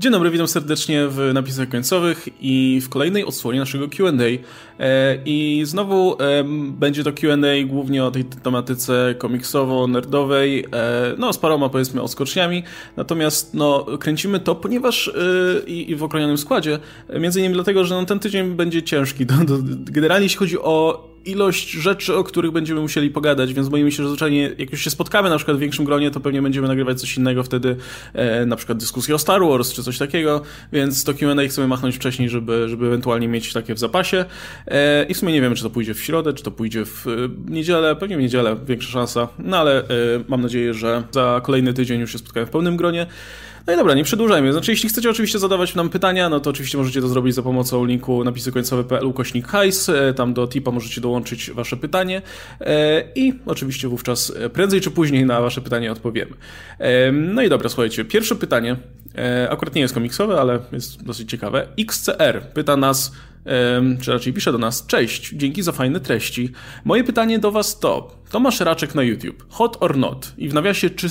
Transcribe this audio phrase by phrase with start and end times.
[0.00, 4.12] Dzień dobry, witam serdecznie w napisach końcowych i w kolejnej odsłonie naszego QA.
[4.78, 6.16] E, I znowu
[6.68, 12.62] będzie to QA głównie o tej tematyce komiksowo-nerdowej, e, no z paroma powiedzmy odskoczniami.
[12.96, 15.12] Natomiast no, kręcimy to, ponieważ e,
[15.66, 16.78] i, w okronionym składzie,
[17.20, 19.26] między innymi dlatego, że no, ten tydzień będzie ciężki.
[19.90, 24.08] generalnie jeśli chodzi o ilość rzeczy, o których będziemy musieli pogadać, więc boimy się, że
[24.08, 27.16] zwyczajnie jak już się spotkamy na przykład w większym gronie, to pewnie będziemy nagrywać coś
[27.16, 27.76] innego wtedy,
[28.14, 31.96] e, na przykład dyskusję o Star Wars czy coś takiego, więc to Q&A chcemy machnąć
[31.96, 34.24] wcześniej, żeby, żeby ewentualnie mieć takie w zapasie
[34.66, 37.06] e, i w sumie nie wiemy, czy to pójdzie w środę, czy to pójdzie w
[37.06, 37.10] e,
[37.50, 39.84] niedzielę, pewnie w niedzielę, większa szansa, no ale e,
[40.28, 43.06] mam nadzieję, że za kolejny tydzień już się spotkamy w pełnym gronie.
[43.66, 44.52] No i dobra, nie przedłużajmy.
[44.52, 47.84] Znaczy, jeśli chcecie oczywiście zadawać nam pytania, no to oczywiście możecie to zrobić za pomocą
[47.84, 49.88] linku napisy końcowe.pl ukośnik hajs.
[49.88, 52.22] E, tam do tipa możecie dołączyć wasze pytanie
[52.60, 56.32] e, i oczywiście wówczas e, prędzej czy później na wasze pytanie odpowiemy.
[57.12, 58.76] No i dobra, słuchajcie, pierwsze pytanie,
[59.50, 61.66] akurat nie jest komiksowe, ale jest dosyć ciekawe.
[61.78, 63.12] XCR pyta nas,
[64.00, 66.52] czy raczej pisze do nas, cześć, dzięki za fajne treści.
[66.84, 70.32] Moje pytanie do was to, Tomasz Raczek na YouTube, hot or not?
[70.38, 71.08] I w nawiasie, czy,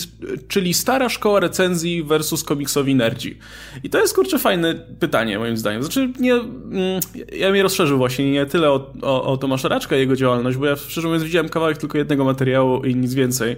[0.48, 3.38] czyli stara szkoła recenzji versus komiksowi nerdzi.
[3.84, 5.84] I to jest, kurczę, fajne pytanie, moim zdaniem.
[5.84, 7.00] Znaczy, nie, mm,
[7.34, 10.66] ja mnie rozszerzył właśnie nie tyle o, o, o Tomasza Raczka i jego działalność, bo
[10.66, 13.58] ja szczerze mówiąc widziałem kawałek tylko jednego materiału i nic więcej.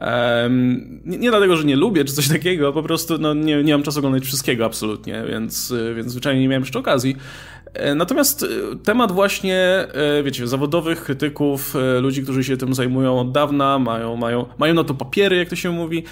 [0.00, 3.72] Um, nie, nie, dlatego, że nie lubię, czy coś takiego, po prostu no, nie, nie
[3.72, 7.16] mam czasu oglądać wszystkiego absolutnie, więc, więc zwyczajnie nie miałem jeszcze okazji.
[7.74, 8.46] E, natomiast e,
[8.84, 14.46] temat właśnie, e, wiecie, zawodowych krytyków, ludzi, którzy się tym zajmują od dawna, mają, mają,
[14.58, 16.04] mają na to papiery, jak to się mówi,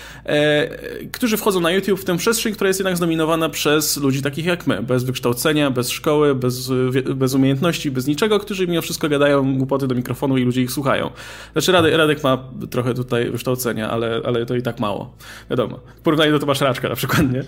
[1.12, 4.66] którzy wchodzą na YouTube w tę przestrzeń, która jest jednak zdominowana przez ludzi takich jak
[4.66, 6.70] my, bez wykształcenia, bez szkoły, bez,
[7.14, 11.11] bez umiejętności, bez niczego, którzy mimo wszystko gadają głupoty do mikrofonu i ludzie ich słuchają.
[11.53, 15.14] Znaczy Radek, Radek ma trochę tutaj wykształcenia, ale, ale to i tak mało.
[15.50, 15.81] Wiadomo.
[15.97, 17.44] W porównaniu do Tomasza Raczka na przykład, nie?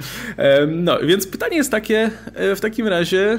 [0.67, 2.11] No, więc pytanie jest takie
[2.57, 3.39] w takim razie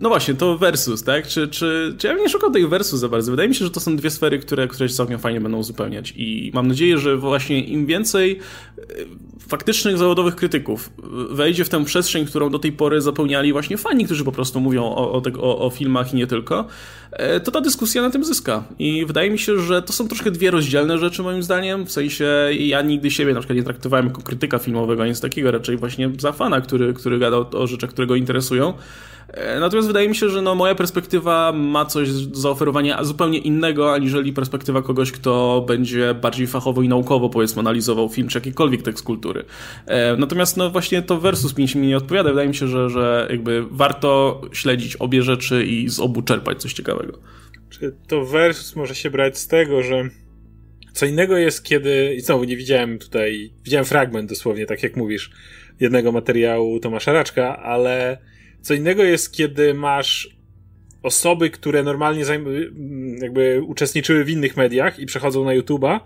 [0.00, 1.26] no właśnie, to versus, tak?
[1.26, 3.30] Czy, czy, czy ja bym nie szukał tej versus za bardzo?
[3.30, 6.12] Wydaje mi się, że to są dwie sfery, które, które się całkiem fajnie będą uzupełniać
[6.16, 8.38] i mam nadzieję, że właśnie im więcej
[8.78, 8.82] e,
[9.48, 10.90] faktycznych zawodowych krytyków
[11.30, 14.84] wejdzie w tę przestrzeń, którą do tej pory zapełniali właśnie fani, którzy po prostu mówią
[14.84, 16.66] o, o, o, o filmach i nie tylko,
[17.12, 18.64] e, to ta dyskusja na tym zyska.
[18.78, 22.26] I wydaje mi się, że to są troszkę dwie rozdzielne rzeczy moim zdaniem, w sensie
[22.58, 26.32] ja nigdy siebie na przykład nie traktowałem jako krytyka filmowego, nic takiego, raczej właśnie za
[26.32, 28.74] fana, który, który gadał o rzeczach, które go interesują.
[29.32, 33.94] E, natomiast wydaje mi się, że no, moja perspektywa ma coś do zaoferowania zupełnie innego,
[33.94, 39.04] aniżeli perspektywa kogoś, kto będzie bardziej fachowo i naukowo, powiedzmy, analizował film czy jakikolwiek tekst
[39.04, 39.44] kultury.
[39.86, 42.30] E, natomiast no właśnie to versus mi się nie odpowiada.
[42.30, 46.72] Wydaje mi się, że, że jakby warto śledzić obie rzeczy i z obu czerpać coś
[46.72, 47.18] ciekawego.
[47.70, 50.08] Czy to versus może się brać z tego, że
[50.92, 52.14] co innego jest, kiedy.
[52.14, 53.52] I znowu nie widziałem tutaj.
[53.64, 55.30] Widziałem fragment dosłownie, tak jak mówisz,
[55.80, 58.18] jednego materiału Tomasza Raczka, ale
[58.62, 60.40] co innego jest, kiedy masz
[61.02, 62.24] osoby, które normalnie
[63.22, 66.00] jakby uczestniczyły w innych mediach i przechodzą na YouTube'a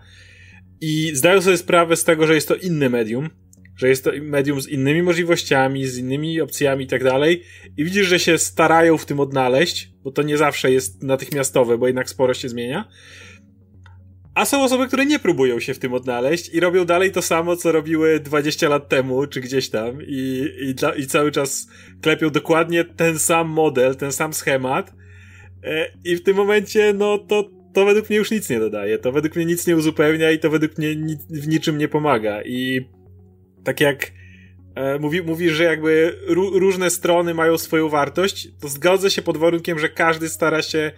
[0.81, 3.31] i zdają sobie sprawę z tego, że jest to inne medium,
[3.77, 7.43] że jest to medium z innymi możliwościami, z innymi opcjami i tak dalej
[7.77, 11.87] i widzisz, że się starają w tym odnaleźć, bo to nie zawsze jest natychmiastowe, bo
[11.87, 12.89] jednak sporo się zmienia
[14.35, 17.57] a są osoby, które nie próbują się w tym odnaleźć i robią dalej to samo,
[17.57, 21.69] co robiły 20 lat temu, czy gdzieś tam, i, i, dla, i cały czas
[22.03, 24.93] klepią dokładnie ten sam model, ten sam schemat.
[25.65, 28.99] E, I w tym momencie, no to, to według mnie już nic nie dodaje.
[28.99, 32.43] To według mnie nic nie uzupełnia i to według mnie ni w niczym nie pomaga.
[32.43, 32.89] I
[33.65, 34.13] tak jak
[34.75, 36.19] e, mówi, mówisz, że jakby
[36.55, 40.93] różne strony mają swoją wartość, to zgodzę się pod warunkiem, że każdy stara się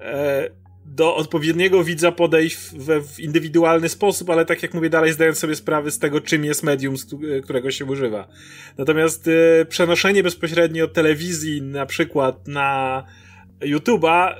[0.00, 0.50] e,
[0.94, 5.56] do odpowiedniego widza podejść w, w, indywidualny sposób, ale tak jak mówię dalej, zdając sobie
[5.56, 7.06] sprawę z tego, czym jest medium, z
[7.44, 8.28] którego się używa.
[8.78, 13.04] Natomiast y, przenoszenie bezpośrednio telewizji na przykład na
[13.60, 14.34] YouTube'a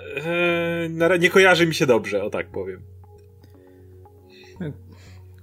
[1.15, 2.83] y, nie kojarzy mi się dobrze, o tak powiem.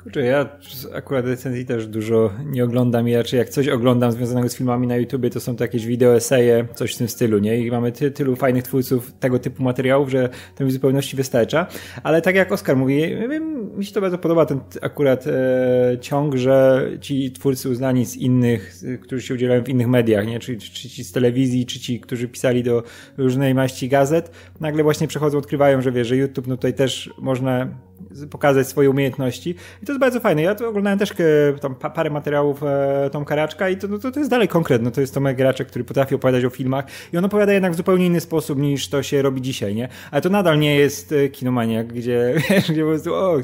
[0.06, 0.50] Kurczę, ja
[0.94, 4.98] akurat recenzji też dużo nie oglądam i raczej jak coś oglądam związanego z filmami na
[4.98, 7.58] YouTubie, to są to jakieś wideo, eseje, coś w tym stylu, nie?
[7.58, 11.68] I mamy ty, tylu fajnych twórców tego typu materiałów, że to mi w zupełności wystarcza.
[12.04, 13.02] Ale tak jak Oskar mówi,
[13.78, 18.76] mi się to bardzo podoba, ten akurat e, ciąg, że ci twórcy uznani z innych,
[19.02, 20.40] którzy się udzielają w innych mediach, nie?
[20.40, 22.84] Czy, czy ci z telewizji, czy ci, którzy pisali do
[23.18, 27.68] różnej maści gazet, nagle właśnie przechodzą, odkrywają, że wie, że YouTube, no tutaj też można
[28.30, 29.56] pokazać swoje umiejętności.
[29.84, 30.42] I to jest bardzo fajne.
[30.42, 34.12] Ja to oglądałem też e, tam parę materiałów e, Tom Karaczka i to, no, to,
[34.12, 34.86] to jest dalej konkretne.
[34.86, 37.76] No, to jest Tomek Karaczek, który potrafi opowiadać o filmach i on opowiada jednak w
[37.76, 39.90] zupełnie inny sposób niż to się robi dzisiaj, nie?
[40.12, 43.38] Ale to nadal nie jest e, kinomaniak, gdzie, wiesz, gdzie po prostu, o,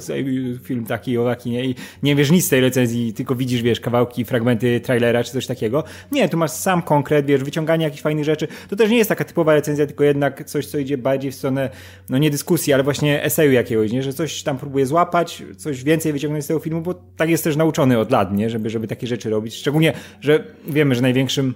[0.63, 1.65] film taki, o taki, nie?
[1.65, 5.47] I nie wiesz nic z tej recenzji, tylko widzisz, wiesz, kawałki, fragmenty trailera czy coś
[5.47, 5.83] takiego.
[6.12, 8.47] Nie, tu masz sam konkret, wiesz, wyciąganie jakichś fajnych rzeczy.
[8.69, 11.69] To też nie jest taka typowa recenzja, tylko jednak coś, co idzie bardziej w stronę,
[12.09, 14.03] no nie dyskusji, ale właśnie eseju jakiegoś, nie?
[14.03, 17.55] Że coś tam próbuje złapać, coś więcej wyciągnąć z tego filmu, bo tak jest też
[17.55, 18.49] nauczony od lat, nie?
[18.49, 19.55] Żeby, żeby takie rzeczy robić.
[19.55, 21.53] Szczególnie, że wiemy, że największym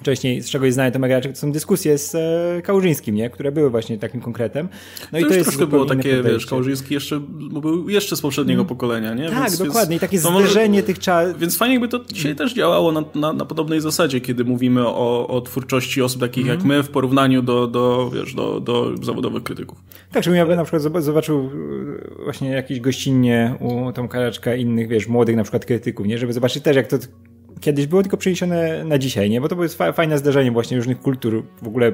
[0.00, 3.30] wcześniej, z czego jest znany Tomek Raczek, to są dyskusje z e, Kałużyńskim, nie?
[3.30, 4.68] które były właśnie takim konkretem.
[5.12, 7.20] No to i to jest troszkę było takie, wiesz, Kałużyński jeszcze
[7.60, 8.68] był jeszcze z poprzedniego mm.
[8.68, 9.30] pokolenia, nie?
[9.30, 9.96] Tak, więc, dokładnie.
[9.96, 11.38] I takie zderzenie może, tych czasów.
[11.38, 15.28] Więc fajnie jakby to dzisiaj też działało na, na, na, podobnej zasadzie, kiedy mówimy o,
[15.28, 16.56] o twórczości osób takich mm.
[16.56, 19.78] jak my w porównaniu do, do, wiesz, do, do zawodowych krytyków.
[20.12, 21.50] Tak, żebym ja na przykład zobaczył
[22.20, 26.18] e, właśnie jakieś gościnnie u Tomka Raczka innych, wiesz, młodych na przykład krytyków, nie?
[26.18, 26.98] Żeby zobaczyć też, jak to
[27.60, 29.40] kiedyś było tylko przeniesione na dzisiaj, nie?
[29.40, 31.92] Bo to było fajne zdarzenie właśnie różnych kultur, w ogóle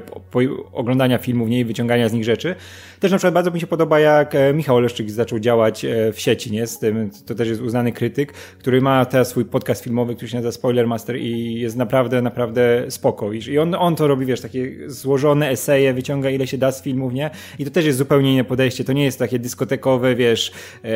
[0.72, 1.60] oglądania filmów, nie?
[1.60, 2.54] I wyciągania z nich rzeczy.
[3.00, 6.20] Też na przykład bardzo mi się podoba, jak e, Michał Leszczyk zaczął działać e, w
[6.20, 6.66] sieci, nie?
[6.66, 10.36] Z tym, to też jest uznany krytyk, który ma teraz swój podcast filmowy, który się
[10.36, 13.32] nazywa Spoilermaster i jest naprawdę, naprawdę spoko.
[13.32, 17.12] I on, on to robi, wiesz, takie złożone eseje, wyciąga ile się da z filmów,
[17.12, 17.30] nie?
[17.58, 18.84] I to też jest zupełnie inne podejście.
[18.84, 20.88] To nie jest takie dyskotekowe, wiesz, e,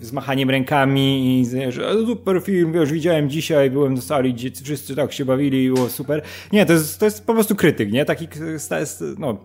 [0.00, 1.46] z machaniem rękami i
[2.06, 5.88] super film, wiesz, widziałem dzisiaj, byłem do sali, gdzie wszyscy tak się bawili i było
[5.88, 6.22] super.
[6.52, 8.04] Nie, to jest, to jest po prostu krytyk, nie?
[8.04, 8.28] Taki,
[9.18, 9.38] no,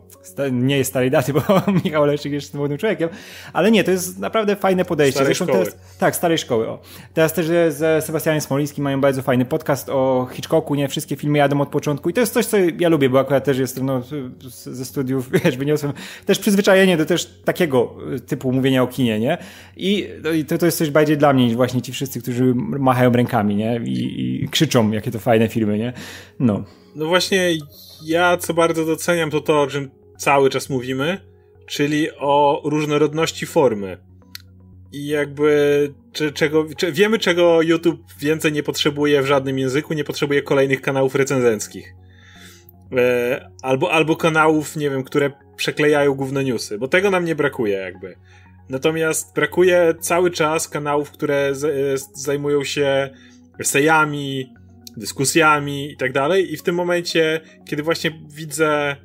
[0.51, 1.41] nie jest starej daty, bo
[1.85, 3.09] Michał Leszczyk jest młodym człowiekiem,
[3.53, 5.19] ale nie, to jest naprawdę fajne podejście.
[5.19, 5.65] Starej Zresztą szkoły.
[5.65, 6.67] Teraz, tak, starej szkoły.
[6.67, 6.79] O.
[7.13, 10.87] Teraz też ze Sebastianem Smolińskim mają bardzo fajny podcast o Hitchcocku, nie?
[10.87, 13.57] Wszystkie filmy jadą od początku i to jest coś, co ja lubię, bo akurat też
[13.57, 14.03] jestem no,
[14.49, 15.93] ze studiów, wiesz, wyniosłem
[16.25, 17.95] też przyzwyczajenie do też takiego
[18.27, 19.37] typu mówienia o kinie, nie?
[19.77, 22.53] I, no, i to, to jest coś bardziej dla mnie niż właśnie ci wszyscy, którzy
[22.55, 23.81] machają rękami, nie?
[23.85, 25.93] I, i krzyczą, jakie to fajne filmy, nie?
[26.39, 26.63] No.
[26.95, 27.51] No właśnie,
[28.05, 31.17] ja co bardzo doceniam to to, o czym cały czas mówimy,
[31.65, 33.97] czyli o różnorodności formy.
[34.91, 40.03] I jakby czy, czego, czy, wiemy, czego YouTube więcej nie potrzebuje w żadnym języku, nie
[40.03, 41.93] potrzebuje kolejnych kanałów recenzenckich.
[42.97, 47.77] E, albo, albo kanałów, nie wiem, które przeklejają główne newsy, bo tego nam nie brakuje
[47.77, 48.15] jakby.
[48.69, 53.09] Natomiast brakuje cały czas kanałów, które z, z, zajmują się
[53.61, 54.53] esejami,
[54.97, 56.53] dyskusjami i tak dalej.
[56.53, 58.95] I w tym momencie, kiedy właśnie widzę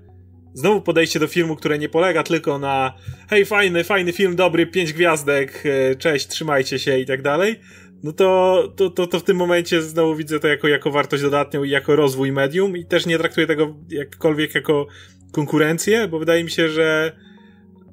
[0.55, 2.93] znowu podejście do filmu, które nie polega tylko na
[3.31, 7.61] hej, fajny, fajny film, dobry, pięć gwiazdek, e, cześć, trzymajcie się i tak dalej,
[8.03, 11.65] no to, to, to, to w tym momencie znowu widzę to jako, jako wartość dodatnią
[11.65, 14.87] i jako rozwój medium i też nie traktuję tego jakkolwiek jako
[15.33, 17.13] konkurencję, bo wydaje mi się, że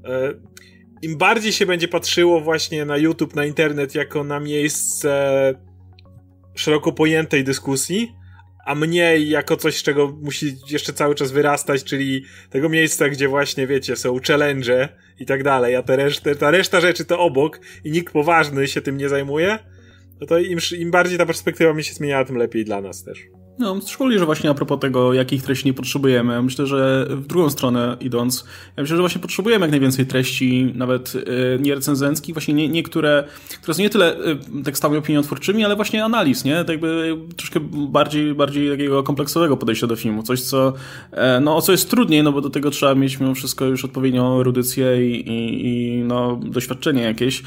[0.06, 0.34] e,
[1.02, 5.54] im bardziej się będzie patrzyło właśnie na YouTube, na internet jako na miejsce
[6.56, 8.16] szeroko pojętej dyskusji,
[8.66, 13.28] a mniej jako coś, z czego musi jeszcze cały czas wyrastać, czyli tego miejsca, gdzie
[13.28, 14.90] właśnie, wiecie, są challenge
[15.20, 18.98] i tak dalej, a te ta reszta rzeczy to obok i nikt poważny się tym
[18.98, 19.60] nie zajmuje,
[20.22, 23.20] no to im, im bardziej ta perspektywa mi się zmieniała, tym lepiej dla nas też.
[23.60, 27.50] No, szczególnie, że właśnie a propos tego, jakich treści nie potrzebujemy, myślę, że w drugą
[27.50, 28.46] stronę idąc,
[28.78, 33.24] ja myślę, że właśnie potrzebujemy jak najwięcej treści, nawet y, nierecenzenckich, właśnie nie, niektóre,
[33.62, 34.18] które są nie tyle
[34.60, 36.56] y, tekstami opiniotwórczymi, ale właśnie analiz, nie?
[36.56, 40.74] Tak jakby troszkę bardziej, bardziej takiego kompleksowego podejścia do filmu, coś, co,
[41.12, 44.40] e, no, co jest trudniej, no bo do tego trzeba mieć mimo wszystko już odpowiednią
[44.40, 47.44] erudycję i, i, i no, doświadczenie jakieś.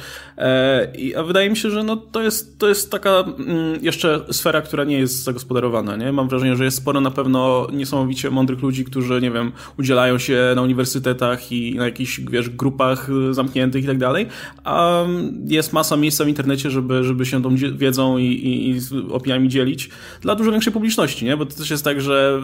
[0.98, 4.62] I, a wydaje mi się, że no, to jest, to jest taka mm, jeszcze sfera,
[4.62, 6.12] która nie jest zagospodarowana nie?
[6.12, 10.52] Mam wrażenie, że jest sporo na pewno niesamowicie mądrych ludzi, którzy, nie wiem, udzielają się
[10.56, 14.26] na uniwersytetach i na jakichś, wiesz, grupach zamkniętych i tak dalej,
[14.64, 15.04] a
[15.46, 19.90] jest masa miejsca w internecie, żeby, żeby się tą wiedzą i, i, i opiniami dzielić
[20.20, 21.36] dla dużo większej publiczności, nie?
[21.36, 22.42] Bo to też jest tak, że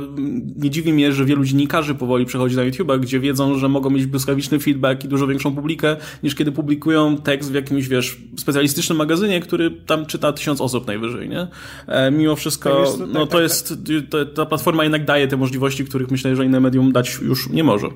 [0.56, 4.06] nie dziwi mnie, że wielu dziennikarzy powoli przechodzi na YouTube, gdzie wiedzą, że mogą mieć
[4.06, 9.40] błyskawiczny feedback i dużo większą publikę, niż kiedy publikują tekst w jakimś, wiesz, specjalistycznym magazynie,
[9.40, 11.46] który tam czyta tysiąc osób najwyżej, nie?
[11.86, 13.74] E, mimo wszystko, tak, no to jest,
[14.10, 17.64] to, ta platforma jednak daje te możliwości, których myślę, że inne medium dać już nie
[17.64, 17.88] może.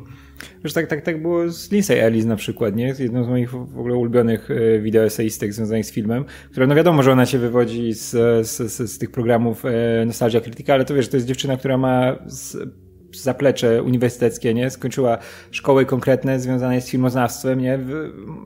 [0.64, 2.94] Wiesz, tak, tak, tak było z Lindsay Ellis na przykład, nie?
[2.98, 7.12] Jedną z moich w ogóle ulubionych e, wideoeseistek związanych z filmem, która no wiadomo, że
[7.12, 8.10] ona się wywodzi z,
[8.48, 11.78] z, z, z tych programów e, Nostalgia Critica, ale to wiesz, to jest dziewczyna, która
[11.78, 12.56] ma z,
[13.12, 14.70] zaplecze uniwersyteckie, nie?
[14.70, 15.18] Skończyła
[15.50, 17.78] szkoły konkretne związane z filmoznawstwem, nie?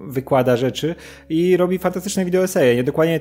[0.07, 0.95] Wykłada rzeczy
[1.29, 2.85] i robi fantastyczne wideoeseje, nie?
[2.85, 3.21] Dokładnie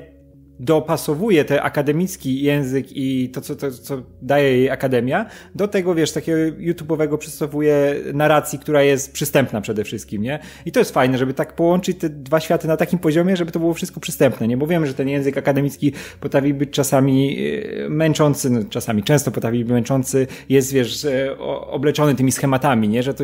[0.60, 5.26] dopasowuje ten akademicki język i to, co, to, co daje jej akademia,
[5.56, 10.40] do tego, wiesz, takiego YouTube'owego przystosowuje narracji, która jest przystępna przede wszystkim, nie?
[10.66, 13.60] I to jest fajne, żeby tak połączyć te dwa światy na takim poziomie, żeby to
[13.60, 14.58] było wszystko przystępne, nie?
[14.58, 17.38] Bo wiemy, że ten język akademicki potrafi być czasami
[17.86, 21.38] e, męczący, no, czasami często potrafi być męczący, jest, wiesz, e,
[21.68, 23.04] obleczony tymi schematami, nie?
[23.04, 23.24] Że to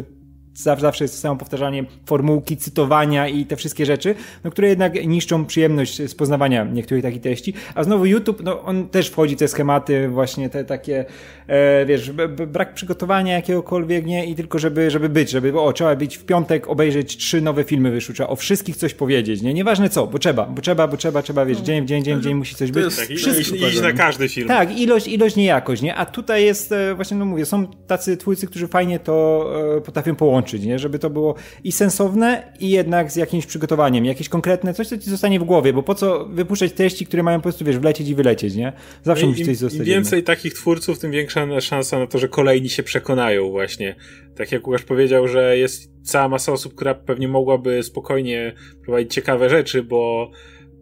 [0.56, 6.02] zawsze jest samo powtarzanie formułki, cytowania i te wszystkie rzeczy, no, które jednak niszczą przyjemność
[6.10, 7.54] z poznawania niektórych takich treści.
[7.76, 11.06] A znowu YouTube, no on też wchodzi w te schematy, właśnie te takie,
[11.48, 12.12] e, wiesz,
[12.48, 14.26] brak przygotowania jakiegokolwiek, nie?
[14.26, 17.92] I tylko żeby, żeby być, żeby, o, trzeba być w piątek, obejrzeć trzy nowe filmy
[17.92, 19.54] wyszły, trzeba o wszystkich coś powiedzieć, nie?
[19.54, 22.24] Nieważne co, bo trzeba, bo trzeba, bo trzeba, trzeba, wiesz, dzień w dzień, dzień w
[22.24, 22.96] dzień musi coś być.
[22.96, 24.48] Tak, Wszystko, iść na każdy film.
[24.48, 25.96] Tak, ilość, ilość, nie jakość, nie?
[25.96, 29.46] A tutaj jest, e, właśnie, no mówię, są tacy twórcy, którzy fajnie to
[29.78, 30.80] e, potrafią połączyć łączyć, nie?
[30.80, 35.10] Żeby to było i sensowne, i jednak z jakimś przygotowaniem, jakieś konkretne, coś, co ci
[35.10, 38.16] zostanie w głowie, bo po co wypuszczać treści, które mają po prostu, wiesz, wlecieć i
[38.16, 38.74] wylecieć, nie?
[39.04, 39.80] Zawsze no musi coś zostać.
[39.80, 43.96] Im więcej takich twórców, tym większa szansa na to, że kolejni się przekonają właśnie.
[44.36, 49.50] Tak jak Łukasz powiedział, że jest cała masa osób, która pewnie mogłaby spokojnie prowadzić ciekawe
[49.50, 50.32] rzeczy, bo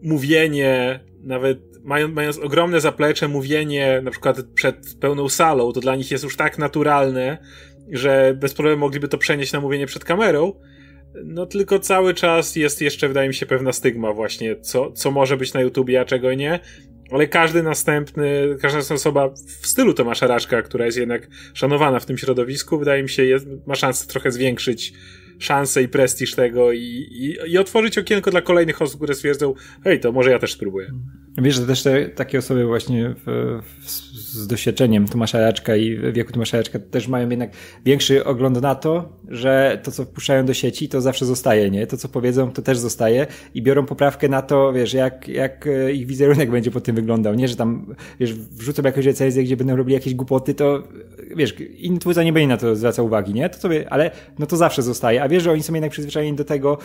[0.02, 6.12] mówienie, nawet mając, mając ogromne zaplecze, mówienie na przykład przed pełną salą, to dla nich
[6.12, 7.38] jest już tak naturalne,
[7.94, 10.54] że bez problemu mogliby to przenieść na mówienie przed kamerą,
[11.24, 15.38] no tylko cały czas jest jeszcze, wydaje mi się, pewna stygma właśnie, co, co może
[15.38, 16.60] być na YouTubie, a czego nie.
[17.12, 19.30] Ale każdy następny, każda osoba
[19.62, 23.48] w stylu Tomasza Raczka, która jest jednak szanowana w tym środowisku, wydaje mi się, jest,
[23.66, 24.94] ma szansę trochę zwiększyć
[25.44, 26.80] szansę i prestiż tego i,
[27.12, 30.92] i, i otworzyć okienko dla kolejnych osób, które stwierdzą, hej, to może ja też spróbuję.
[31.38, 33.90] Wiesz, że też te, takie osoby właśnie w, w,
[34.34, 37.52] z doświadczeniem Tomasza Raczka i wieku Tomasza Raczka też mają jednak
[37.86, 41.88] większy ogląd na to, że to, co wpuszczają do sieci, to zawsze zostaje, nie?
[41.88, 45.94] To, co powiedzą, to też zostaje i biorą poprawkę na to, wiesz, jak, jak e,
[45.94, 47.48] ich wizerunek będzie po tym wyglądał, nie?
[47.48, 50.84] Że tam, wiesz, wrzucą jakąś recenzję, gdzie będą robili jakieś głupoty, to,
[51.36, 53.50] wiesz, inny twórca nie będzie na to zwracał uwagi, nie?
[53.50, 56.46] To sobie, ale no to zawsze zostaje, a wiesz, że oni są jednak przyzwyczajeni do
[56.46, 56.78] tego,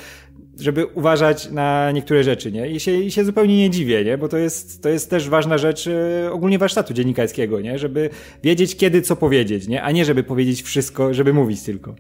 [0.61, 2.71] żeby uważać na niektóre rzeczy, nie?
[2.71, 4.19] I się, i się zupełnie nie dziwię, nie?
[4.19, 7.79] Bo to jest, to jest też ważna rzecz e, ogólnie warsztatu dziennikarskiego, nie?
[7.79, 8.11] Żeby
[8.43, 9.83] wiedzieć, kiedy co powiedzieć, nie?
[9.83, 11.95] A nie, żeby powiedzieć wszystko, żeby mówić tylko.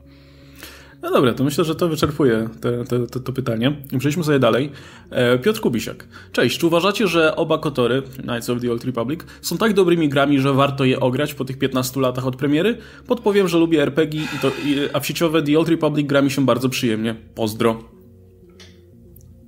[1.02, 3.76] No dobra, to myślę, że to wyczerpuje te, te, te, to pytanie.
[3.98, 4.70] Przejdźmy sobie dalej.
[5.10, 6.08] E, Piotr Kubisiak.
[6.32, 10.40] Cześć, czy uważacie, że oba Kotory, Knights of the Old Republic, są tak dobrymi grami,
[10.40, 12.78] że warto je ograć po tych 15 latach od premiery?
[13.06, 16.30] Podpowiem, że lubię RPG, i to, i, a w sieciowe The Old Republic gra mi
[16.30, 17.14] się bardzo przyjemnie.
[17.34, 17.97] Pozdro.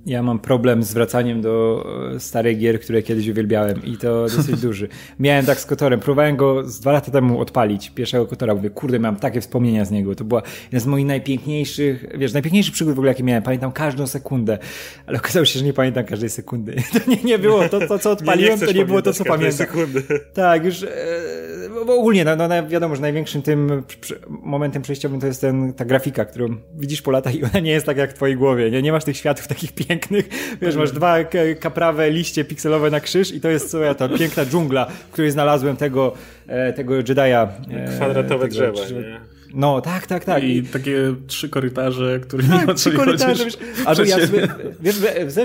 [0.05, 4.61] Ja mam problem z wracaniem do e, starych gier, które kiedyś uwielbiałem i to dosyć
[4.61, 4.87] duży.
[5.19, 8.99] Miałem tak z Kotorem, próbowałem go z dwa lata temu odpalić, pierwszego Kotora, mówię, kurde,
[8.99, 12.97] mam takie wspomnienia z niego, to była jedna z moich najpiękniejszych, wiesz, najpiękniejszych przygód w
[12.97, 14.57] ogóle, jakie miałem, pamiętam każdą sekundę,
[15.05, 16.75] ale okazało się, że nie pamiętam każdej sekundy.
[16.93, 19.25] To nie, nie było to, to co odpaliłem, nie, nie to nie było to, co
[19.25, 19.57] pamiętam.
[19.57, 20.03] Sekundy.
[20.33, 20.87] Tak, już, e,
[21.85, 23.83] bo ogólnie, no, no wiadomo, że największym tym
[24.29, 27.85] momentem przejściowym to jest ten, ta grafika, którą widzisz po latach i ona nie jest
[27.85, 30.29] tak jak w twojej głowie, nie, nie masz tych światów takich pięknych, pięknych,
[30.61, 31.17] wiesz, masz dwa
[31.59, 35.31] kaprawe liście pikselowe na krzyż i to jest co ja ta piękna dżungla, w której
[35.31, 36.13] znalazłem tego,
[36.47, 37.47] e, tego Jedi'a.
[37.71, 39.19] E, Kwadratowe tego, drzewa, nie?
[39.53, 40.43] No, tak, tak, tak.
[40.43, 44.47] I, I takie trzy korytarze, którymi tak, trzy korytarze, wiesz, a ja sobie,
[44.81, 44.95] wiesz,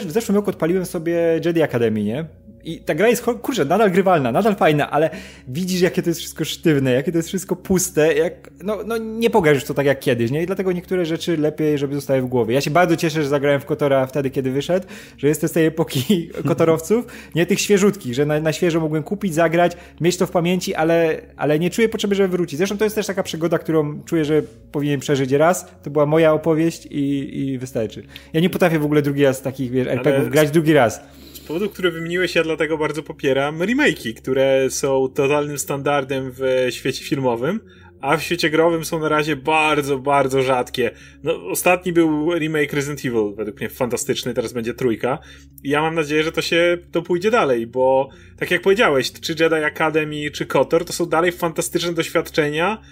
[0.06, 2.24] w zeszłym roku odpaliłem sobie Jedi Academy, nie?
[2.66, 5.10] I ta gra jest, kurczę, nadal grywalna, nadal fajna, ale
[5.48, 9.30] widzisz, jakie to jest wszystko sztywne, jakie to jest wszystko puste, jak, no, no nie
[9.30, 10.42] pogasz to tak jak kiedyś, nie?
[10.42, 12.54] I dlatego niektóre rzeczy lepiej, żeby zostały w głowie.
[12.54, 14.86] Ja się bardzo cieszę, że zagrałem w Kotora wtedy, kiedy wyszedł,
[15.18, 19.34] że jestem z tej epoki Kotorowców, nie tych świeżutkich, że na, na świeżo mogłem kupić,
[19.34, 22.58] zagrać, mieć to w pamięci, ale, ale nie czuję potrzeby, żeby wrócić.
[22.58, 24.42] Zresztą to jest też taka przygoda, którą czuję, że
[24.72, 25.66] powinien przeżyć raz.
[25.82, 28.02] To była moja opowieść i, i wystarczy.
[28.32, 31.00] Ja nie potrafię w ogóle drugi raz takich, wiesz, RPGów grać drugi raz
[31.46, 37.60] powodu, który wymieniłeś, ja dlatego bardzo popieram remake'i, które są totalnym standardem w świecie filmowym,
[38.00, 40.90] a w świecie growym są na razie bardzo, bardzo rzadkie.
[41.22, 45.18] No, ostatni był remake Resident Evil, według mnie fantastyczny, teraz będzie trójka.
[45.64, 49.34] I ja mam nadzieję, że to się, to pójdzie dalej, bo tak jak powiedziałeś, czy
[49.40, 52.82] Jedi Academy, czy KOTOR, to są dalej fantastyczne doświadczenia,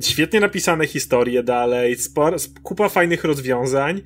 [0.00, 4.02] świetnie napisane historie dalej, spor, kupa fajnych rozwiązań,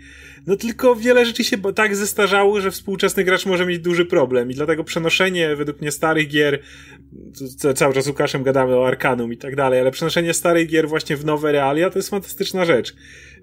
[0.46, 4.54] no tylko wiele rzeczy się tak zestarzało, że współczesny gracz może mieć duży problem i
[4.54, 6.62] dlatego przenoszenie według mnie starych gier,
[7.74, 11.16] cały czas z Łukaszem gadamy o Arkanum i tak dalej, ale przenoszenie starych gier właśnie
[11.16, 12.94] w nowe realia to jest fantastyczna rzecz.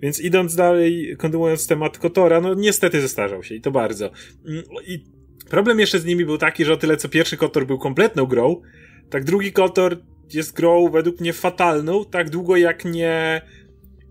[0.01, 4.12] Więc idąc dalej, kontynuując temat Kotora, no niestety zestarzał się i to bardzo.
[4.48, 5.03] Mm, I
[5.50, 8.62] problem jeszcze z nimi był taki, że o tyle co pierwszy Kotor był kompletną grą,
[9.10, 9.98] tak drugi Kotor
[10.34, 13.42] jest grą według mnie fatalną, tak długo jak nie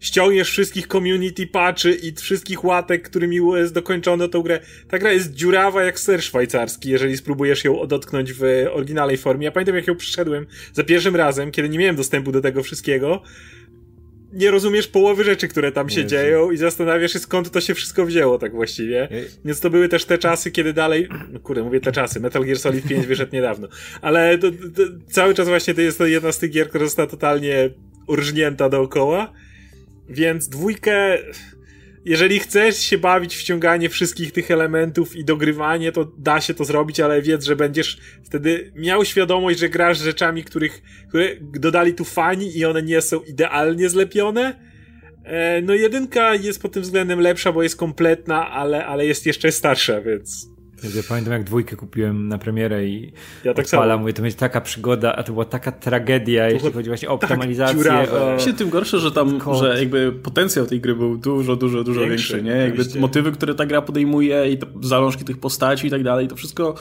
[0.01, 4.61] ściągniesz wszystkich community patchy i wszystkich łatek, którymi jest dokończono tą grę.
[4.89, 9.45] Ta gra jest dziurawa jak ser szwajcarski, jeżeli spróbujesz ją dotknąć w oryginalnej formie.
[9.45, 13.23] Ja pamiętam, jak ją przyszedłem za pierwszym razem, kiedy nie miałem dostępu do tego wszystkiego.
[14.32, 16.11] Nie rozumiesz połowy rzeczy, które tam się Jezu.
[16.11, 19.08] dzieją i zastanawiasz się, skąd to się wszystko wzięło tak właściwie.
[19.44, 21.08] Więc to były też te czasy, kiedy dalej...
[21.32, 22.20] No kurde, mówię te czasy.
[22.20, 23.68] Metal Gear Solid 5 wyszedł niedawno.
[24.02, 27.08] Ale to, to, cały czas właśnie to jest to jedna z tych gier, która została
[27.08, 27.70] totalnie
[28.06, 29.32] urżnięta dookoła.
[30.08, 31.18] Więc dwójkę,
[32.09, 37.00] jeżeli chcesz się bawić w wszystkich tych elementów i dogrywanie, to da się to zrobić,
[37.00, 42.59] ale wiedz, że będziesz wtedy miał świadomość, że grasz rzeczami, których, które dodali tu fani
[42.59, 44.61] i one nie są idealnie zlepione.
[45.25, 49.53] E, no jedynka jest pod tym względem lepsza, bo jest kompletna, ale, ale jest jeszcze
[49.53, 53.12] starsza, więc ja pamiętam jak dwójkę kupiłem na premierę i
[53.44, 56.88] ja tak odpalam, mówię, to będzie taka przygoda, a to była taka tragedia, jeśli chodzi
[56.88, 57.85] właśnie o tak optymalizację.
[57.85, 58.38] Tak, o...
[58.38, 62.32] Się tym gorsze, że tam, że jakby potencjał tej gry był dużo, dużo, dużo większy,
[62.32, 62.56] większy nie?
[62.56, 63.00] Jakby oczywiście.
[63.00, 66.75] motywy, które ta gra podejmuje i zalążki tych postaci i tak dalej, to wszystko,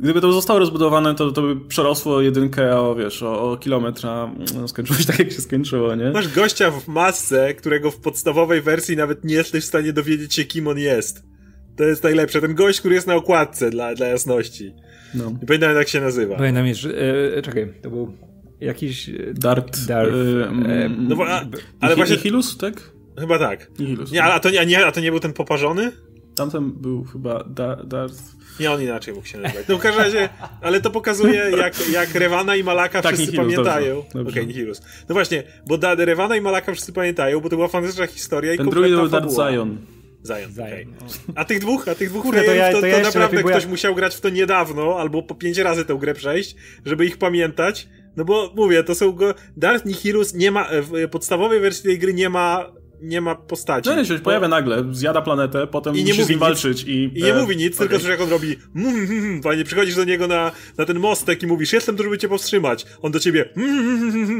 [0.00, 4.30] gdyby to zostało rozbudowane, to, to by przerosło jedynkę o, wiesz, o, o kilometr, a
[4.54, 6.10] no, skończyło się tak, jak się skończyło, nie?
[6.10, 10.44] Masz gościa w masce, którego w podstawowej wersji nawet nie jesteś w stanie dowiedzieć się,
[10.44, 11.33] kim on jest.
[11.76, 12.40] To jest najlepsze.
[12.40, 14.74] Ten gość, który jest na okładce dla, dla jasności.
[15.14, 15.30] No.
[15.40, 16.36] Nie pamiętam jak się nazywa.
[16.36, 16.88] Pamiętam jeszcze,
[17.36, 18.12] e, czekaj, to był
[18.60, 19.10] jakiś...
[19.32, 19.86] Dart.
[19.86, 20.10] Dart.
[20.10, 21.44] E, e, no, a,
[21.80, 22.16] ale właśnie...
[22.16, 22.74] Nihilus, tak?
[23.18, 23.70] Chyba tak.
[23.78, 24.12] Nihilus.
[24.12, 25.92] Nie, a, to nie, a, nie, a to nie był ten poparzony?
[26.34, 28.14] Tamten był chyba da, Dart...
[28.60, 29.68] Nie, on inaczej mógł się nazywać.
[29.68, 30.28] No w każdym razie,
[30.60, 33.98] ale to pokazuje, jak, jak Rewana i Malaka tak, wszyscy Nihilus, pamiętają.
[33.98, 34.82] Okej, okay, Nihilus.
[35.08, 38.66] No właśnie, bo da, Rewana i Malaka wszyscy pamiętają, bo to była fantastyczna historia Ten
[38.66, 39.78] i kompletna drugi był Dart Zion.
[40.24, 40.52] Zion.
[40.52, 40.86] Okay.
[41.34, 43.68] A tych dwóch, a tych dwóch Kurde, to, ja, to, to, to naprawdę ktoś ja...
[43.68, 47.88] musiał grać w to niedawno, albo po pięć razy tę grę przejść, żeby ich pamiętać.
[48.16, 49.34] No bo mówię, to są go.
[49.56, 50.68] Dark Nihilus nie ma.
[50.72, 52.72] W podstawowej wersji tej gry nie ma
[53.02, 53.88] nie ma postaci.
[53.88, 54.20] No nie, się bo...
[54.20, 57.18] pojawia nagle, zjada planetę, potem I nie musi z nim walczyć i...
[57.18, 57.40] I nie e...
[57.40, 57.88] mówi nic, okay.
[57.88, 60.98] tylko że jak on robi mm, mm, mm, fajnie, przychodzisz do niego na, na ten
[60.98, 62.86] mostek i mówisz, jestem tu, żeby cię powstrzymać.
[63.02, 63.48] On do ciebie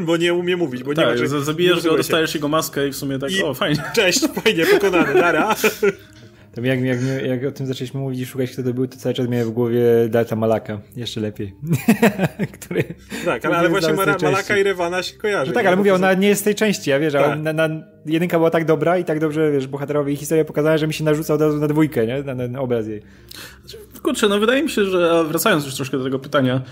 [0.07, 1.29] bo nie umie mówić, bo tak, nie ma...
[1.31, 3.83] Tak, zabijasz go, dostajesz jego maskę i w sumie tak, I o, fajnie.
[3.95, 5.55] Cześć, fajnie, pokonany, nara.
[6.55, 9.15] To jak, jak, jak o tym zaczęliśmy mówić i szukać, kto to był, to cały
[9.15, 10.81] czas miałem w głowie Dalta Malaka.
[10.97, 11.55] Jeszcze lepiej.
[12.61, 12.85] Który
[13.25, 15.51] tak, ale, ale właśnie Mara, Malaka i Rewana się kojarzy.
[15.51, 17.41] No tak, ale mówię, ona nie jest z tej części, ja wiesz, tak.
[17.41, 17.69] na, na,
[18.07, 21.05] jedynka była tak dobra i tak dobrze, wiesz, bohaterowie i historia pokazała, że mi się
[21.05, 22.23] narzuca od razu na dwójkę, nie?
[22.23, 23.03] Na, na obraz jej.
[23.61, 26.63] Znaczy, kurczę, no wydaje mi się, że wracając już troszkę do tego pytania,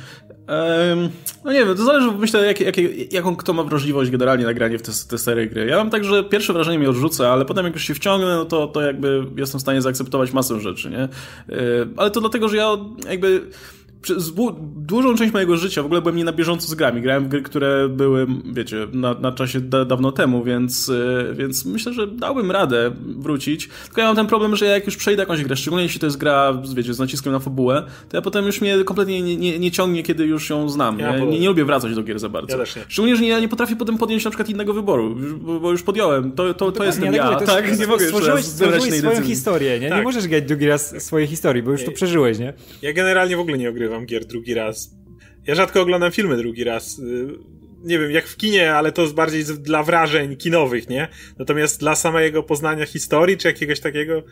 [0.49, 1.09] um,
[1.45, 2.77] no nie wiem, to zależy, myślę, jak, jak,
[3.13, 5.67] jaką kto ma wrażliwość generalnie na granie w te, te stare gry.
[5.67, 8.45] Ja mam tak, że pierwsze wrażenie mi odrzuca, ale potem jak już się wciągnę, no
[8.45, 11.09] to, to jakby jestem w stanie zaakceptować masę rzeczy, nie?
[11.49, 12.77] Yy, ale to dlatego, że ja
[13.11, 13.43] jakby
[14.77, 17.03] dużą część mojego życia w ogóle byłem nie na bieżąco z grami.
[17.03, 21.65] Grałem w gry, które były, wiecie, na, na czasie da, dawno temu, więc, e, więc
[21.65, 23.69] myślę, że dałbym radę wrócić.
[23.85, 26.19] Tylko ja mam ten problem, że jak już przejdę jakąś grę, szczególnie jeśli to jest
[26.19, 29.71] gra, wiecie, z naciskiem na fabułę, to ja potem już mnie kompletnie nie, nie, nie
[29.71, 30.99] ciągnie, kiedy już ją znam.
[30.99, 32.59] Ja nie, nie, lubię wracać do gier za bardzo.
[32.59, 35.83] Ja Szczególnie, że ja nie potrafię potem podjąć na przykład innego wyboru, bo, bo już
[35.83, 36.33] podjąłem.
[36.33, 37.79] To, to, to, to jestem ja, to tak?
[37.79, 39.89] Nie mogę stworzyłeś, stworzyłeś swoją historię, nie?
[39.89, 39.99] Tak.
[39.99, 42.53] Nie możesz grać drugi raz swojej historii, bo już to przeżyłeś, nie?
[42.83, 44.91] Ja generalnie w ogóle nie ogrywam gier drugi raz.
[45.47, 46.99] Ja rzadko oglądam filmy drugi raz.
[46.99, 47.29] Y,
[47.85, 51.09] nie wiem, jak w kinie, ale to jest bardziej dla wrażeń kinowych, nie?
[51.39, 54.23] Natomiast dla samego poznania historii, czy jakiegoś takiego,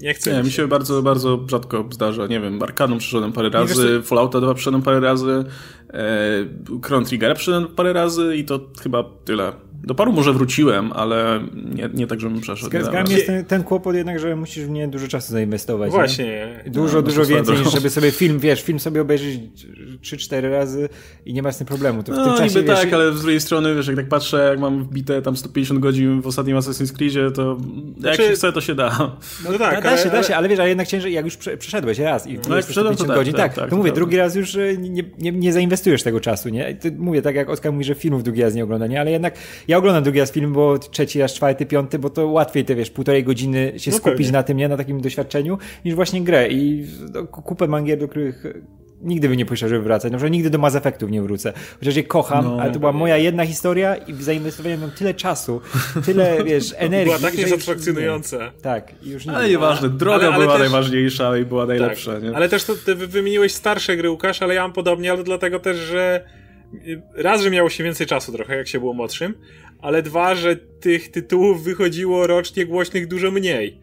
[0.00, 0.36] nie chcę.
[0.36, 2.26] Nie, mi się bardzo, bardzo rzadko zdarza.
[2.26, 5.44] Nie wiem, Arkanum przyszedłem parę razy, Fallouta 2 przyszedłem parę razy,
[5.92, 6.46] e,
[6.84, 9.52] Chrono Triggera przyszedłem parę razy i to chyba tyle.
[9.84, 11.40] Do paru może wróciłem, ale
[11.74, 12.84] nie, nie tak, żebym przeszedł.
[12.84, 15.90] Z grami jest ten, ten, kłopot jednak, że musisz w nie dużo czasu zainwestować.
[15.90, 16.24] Właśnie.
[16.64, 16.70] Nie?
[16.70, 19.40] Dużo, no, dużo więcej niż żeby sobie film, wiesz, film sobie obejrzeć
[20.02, 20.88] 3-4 razy
[21.26, 22.02] i nie ma z tym problemu.
[22.02, 24.08] To w no, tym czasie, niby wiesz, tak, ale z drugiej strony, wiesz, jak tak
[24.08, 27.58] patrzę, jak mam wbite tam 150 godzin w ostatnim Assassin's Creedzie, to
[27.98, 28.96] znaczy, jak się chce, to się da.
[29.44, 29.84] No, no tak.
[29.84, 32.38] Da, da się, da się, ale wiesz, a jednak ciężej, jak już przeszedłeś raz i
[32.48, 34.76] no, jak przeszedłem, to tak, godzin, tak, tak, tak to mówię, drugi raz już e,
[34.76, 36.76] nie, nie, nie zainwestujesz tego czasu, nie?
[36.98, 39.00] mówię, tak jak Oskar mówi, że filmów drugi raz nie ogląda, nie?
[39.00, 39.34] Ale jednak
[39.70, 42.90] ja oglądam drugi raz film bo trzeci raz czwarty, piąty, bo to łatwiej te, wiesz,
[42.90, 44.32] półtorej godziny się no skupić pewnie.
[44.32, 44.68] na tym, nie?
[44.68, 46.48] Na takim doświadczeniu, niż właśnie grę.
[46.48, 48.44] I no, kupę mangier, do których
[49.02, 50.12] nigdy bym nie powiedział, żeby wracać.
[50.12, 51.52] No, że nigdy do Mass Effectów nie wrócę.
[51.78, 52.58] Chociaż je kocham, no.
[52.60, 55.60] ale to była moja jedna historia i zainwestowałem ją tyle czasu,
[56.06, 57.16] tyle, wiesz, energii.
[57.16, 58.52] Była tak niesatysfakcjonująca.
[58.62, 59.32] Tak, już nie.
[59.32, 60.60] Ale nieważne, droga ale, ale była też...
[60.60, 62.12] najważniejsza i była najlepsza.
[62.12, 62.22] Tak.
[62.22, 62.36] Nie?
[62.36, 65.76] Ale też to, ty wymieniłeś starsze gry, Łukasz, ale ja mam podobnie, ale dlatego też,
[65.76, 66.24] że
[67.14, 69.34] raz, że miało się więcej czasu trochę, jak się było młodszym,
[69.82, 73.80] ale dwa, że tych tytułów wychodziło rocznie głośnych dużo mniej.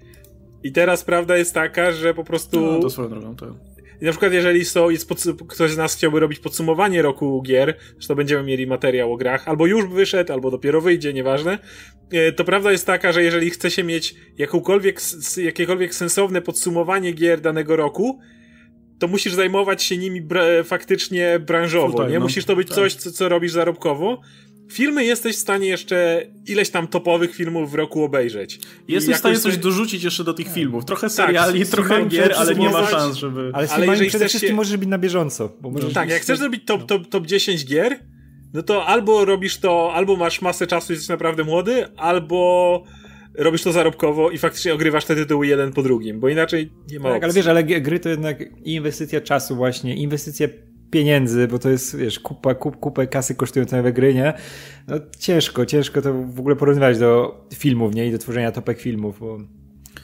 [0.63, 2.61] I teraz prawda jest taka, że po prostu.
[2.61, 3.55] No, to swoją drogą, to.
[4.01, 5.09] I na przykład jeżeli są, jest
[5.47, 9.65] ktoś z nas chciałby robić podsumowanie roku gier, to będziemy mieli materiał o grach, albo
[9.65, 11.59] już wyszedł, albo dopiero wyjdzie, nieważne,
[12.11, 15.01] e, to prawda jest taka, że jeżeli chce się mieć jakąkolwiek,
[15.37, 18.19] jakiekolwiek sensowne podsumowanie gier danego roku,
[18.99, 22.13] to musisz zajmować się nimi bra faktycznie branżowo, nie?
[22.13, 22.19] No.
[22.19, 22.75] Musisz to być tak.
[22.75, 24.21] coś, co, co robisz zarobkowo.
[24.71, 28.59] Filmy jesteś w stanie jeszcze ileś tam topowych filmów w roku obejrzeć.
[28.87, 30.85] Jesteś w stanie coś dorzucić jeszcze do tych filmów.
[30.85, 33.51] Trochę tak, seriali, tak, trochę gier, ale nie ma szans, żeby...
[33.53, 34.55] Ale ale jeżeli przede wszystkim się...
[34.55, 35.49] możesz być na bieżąco.
[35.61, 37.99] Bo możesz tak, jak chcesz zrobić top, top, top 10 gier,
[38.53, 42.83] no to albo robisz to, albo masz masę czasu i jesteś naprawdę młody, albo
[43.37, 47.03] robisz to zarobkowo i faktycznie ogrywasz te tytuły jeden po drugim, bo inaczej nie ma
[47.03, 47.23] Tak, opcji.
[47.23, 50.47] ale wiesz, ale gry to jednak inwestycja czasu właśnie, inwestycja
[50.91, 54.33] pieniędzy, bo to jest, wiesz, kupa, kup, kupę kasy kosztują te nowe gry, nie?
[54.87, 58.07] No ciężko, ciężko to w ogóle porównywać do filmów, nie?
[58.07, 59.37] I do tworzenia topek filmów, bo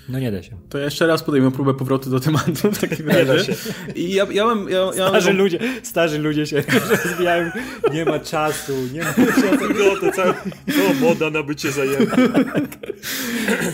[0.10, 0.58] no nie da się.
[0.70, 3.20] To ja jeszcze raz podejmę próbę powrotu do tematu w takim razie.
[3.26, 3.54] Nie da się.
[3.96, 4.70] I ja, ja mam...
[4.70, 5.38] Ja, ja starzy, mam...
[5.38, 6.63] ludzie, starzy ludzie się
[7.06, 7.52] rozwijają,
[7.94, 9.63] nie ma czasu, nie ma czasu.
[9.80, 10.32] No to całe...
[10.32, 12.30] O, moda na bycie zajęty.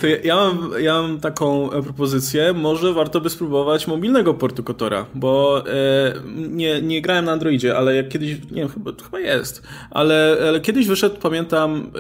[0.01, 4.63] To ja, ja, mam, ja mam taką e, propozycję, może warto by spróbować mobilnego portu
[4.63, 6.13] Kotora, bo e,
[6.49, 10.61] nie, nie grałem na Androidzie, ale jak kiedyś, nie wiem, chyba, chyba jest, ale, ale
[10.61, 11.91] kiedyś wyszedł, pamiętam,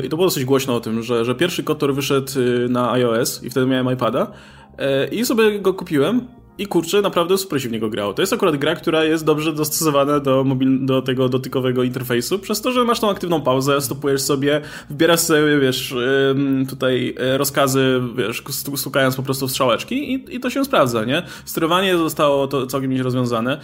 [0.00, 2.92] e, i to było dosyć głośno o tym, że, że pierwszy Kotor wyszedł e, na
[2.92, 4.32] iOS i wtedy miałem miałem iPada
[4.78, 8.14] e, i sobie go kupiłem i kurczę, naprawdę super się w niego grało.
[8.14, 12.60] To jest akurat gra, która jest dobrze dostosowana do, mobil, do tego dotykowego interfejsu, przez
[12.60, 14.60] to, że masz tą aktywną pauzę, stopujesz sobie,
[14.90, 15.94] wbierasz sobie, wiesz,
[16.68, 18.42] tutaj e, rozkazy, wiesz,
[18.76, 21.22] stukając po prostu w strzałeczki i, i to się sprawdza, nie?
[21.44, 23.52] Sterowanie zostało to całkiem nieźle rozwiązane.
[23.52, 23.60] E,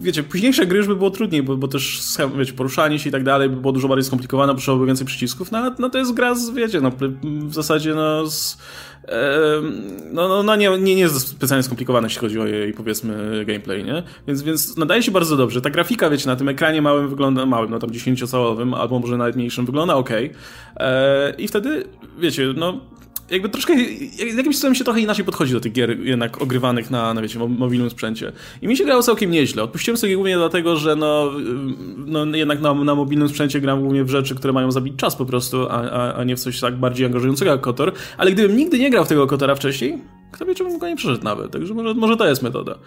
[0.00, 2.00] wiecie, późniejsze gry już by było trudniej, bo, bo też,
[2.38, 5.52] wiecie, poruszanie się i tak dalej by było dużo bardziej skomplikowane, potrzeba by więcej przycisków,
[5.52, 6.92] no, no to jest gra z, wiecie, no,
[7.22, 8.58] w zasadzie, no, z
[10.12, 13.84] no, no, no nie, nie, nie jest specjalnie skomplikowana, jeśli chodzi o jej, powiedzmy, gameplay,
[13.84, 14.02] nie?
[14.26, 15.60] Więc, więc nadaje się bardzo dobrze.
[15.60, 19.36] Ta grafika, wiecie, na tym ekranie małym wygląda, małym, no tam 10-calowym, albo może nawet
[19.36, 20.10] mniejszym, wygląda ok.
[20.76, 21.84] E, I wtedy,
[22.18, 22.80] wiecie, no
[23.30, 23.74] jakby troszkę,
[24.36, 27.90] jakimś cudem się trochę inaczej podchodzi do tych gier jednak ogrywanych na, na wiecie, mobilnym
[27.90, 28.32] sprzęcie.
[28.62, 29.62] I mi się grało całkiem nieźle.
[29.62, 31.30] Odpuściłem sobie głównie dlatego, że no,
[32.06, 35.26] no jednak na, na mobilnym sprzęcie gram głównie w rzeczy, które mają zabić czas po
[35.26, 37.92] prostu, a, a, a nie w coś tak bardziej angażującego jak Kotor.
[38.16, 39.98] Ale gdybym nigdy nie grał w tego Kotora wcześniej,
[40.32, 41.52] kto wie, czy bym go nie przeszedł nawet.
[41.52, 42.78] Także może, może to jest metoda.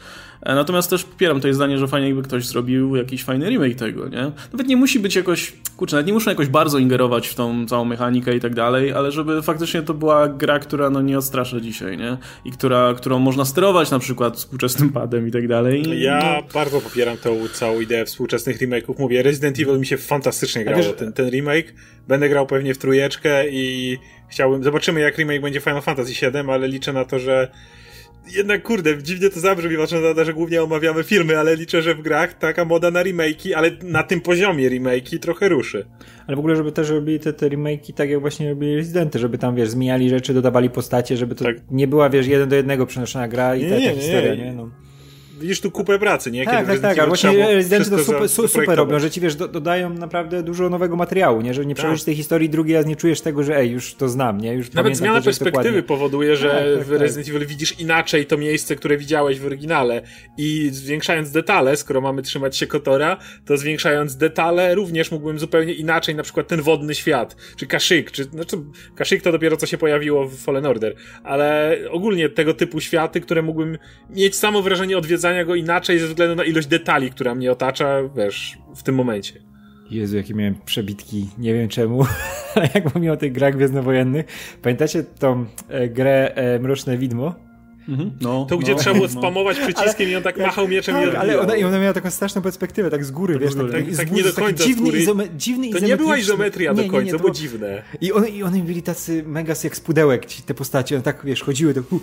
[0.42, 4.08] E, natomiast też popieram to zdanie, że fajnie jakby ktoś zrobił jakiś fajny remake tego,
[4.08, 4.32] nie?
[4.54, 7.86] Nawet nie musi być jakoś, kurczę, nawet nie muszą jakoś bardzo ingerować w tą całą
[7.86, 11.98] mechanikę i tak dalej, ale żeby faktycznie to była gra, która no nie odstrasza dzisiaj,
[11.98, 12.18] nie?
[12.46, 16.02] I która, którą można sterować na przykład współczesnym padem i tak dalej.
[16.02, 16.48] Ja no.
[16.54, 19.00] bardzo popieram tą całą ideę współczesnych remake'ów.
[19.00, 21.74] Mówię, Resident Evil mi się fantastycznie grało, wiesz, ten, ten remake.
[22.08, 23.98] Będę grał pewnie w trójeczkę i
[24.36, 27.48] chciałbym, zobaczymy jak remake będzie Final Fantasy VII, ale liczę na to, że
[28.36, 31.96] jednak kurde, dziwnie to zabrzmi, patrząc na to, że głównie omawiamy filmy, ale liczę, że
[31.96, 35.86] w grach taka moda na remake'i, ale na tym poziomie remake'i trochę ruszy.
[36.28, 39.38] Ale w ogóle, żeby też robili te, te remake'i tak jak właśnie robili Residenty, żeby
[39.38, 41.56] tam, wiesz, zmieniali rzeczy, dodawali postacie, żeby to tak.
[41.72, 44.46] nie była, wiesz, jeden do jednego przenoszona gra i nie, ta, ta nie, historia, nie?
[44.46, 44.54] nie?
[44.54, 44.70] No
[45.40, 46.46] widzisz tu kupę pracy, nie?
[46.46, 49.48] Kiedy tak, tak, tak, właśnie Rezydenci to super, za, super robią, że ci wiesz, do,
[49.48, 51.54] dodają naprawdę dużo nowego materiału, nie?
[51.54, 52.06] Że nie przechodzisz tak.
[52.06, 54.54] tej historii drugi raz nie czujesz tego, że ej, już to znam, nie?
[54.54, 57.00] Już Nawet zmiana perspektywy powoduje, że tak, tak, w tak.
[57.00, 60.02] Resident Evil widzisz inaczej to miejsce, które widziałeś w oryginale
[60.38, 66.16] i zwiększając detale, skoro mamy trzymać się Kotora, to zwiększając detale również mógłbym zupełnie inaczej,
[66.16, 68.58] na przykład ten wodny świat, czy Kashyyyk, czy, znaczy
[68.96, 73.42] Kashyyyk to dopiero co się pojawiło w Fallen Order, ale ogólnie tego typu światy, które
[73.42, 73.78] mógłbym
[74.10, 78.02] mieć samo wrażenie odwiedzania odbierania go inaczej ze względu na ilość detali, która mnie otacza,
[78.16, 79.34] wiesz, w tym momencie.
[79.92, 82.06] Jezu, jakie miałem przebitki, nie wiem czemu,
[82.56, 84.26] ale jak mówię o tych grach gwiezdnowojennych.
[84.62, 87.45] Pamiętacie tą e, grę e, Mroczne Widmo?
[87.90, 88.12] Mhm.
[88.22, 89.20] No, to, gdzie no, trzeba było no.
[89.20, 91.94] spamować przyciskiem ale, i on tak machał mieczem tak, i ale ona, i ona miała
[91.94, 94.90] taką straszną perspektywę, tak z góry, tak wiesz, tak, tak, tak nie do końca dziwny.
[94.90, 97.84] Izome, dziwny To nie była izometria do końca, nie, nie, to było dziwne.
[98.02, 101.22] I, on, I oni byli tacy mega jak z pudełek, ci, te postacie, one tak,
[101.24, 102.00] wiesz, chodziły, hu,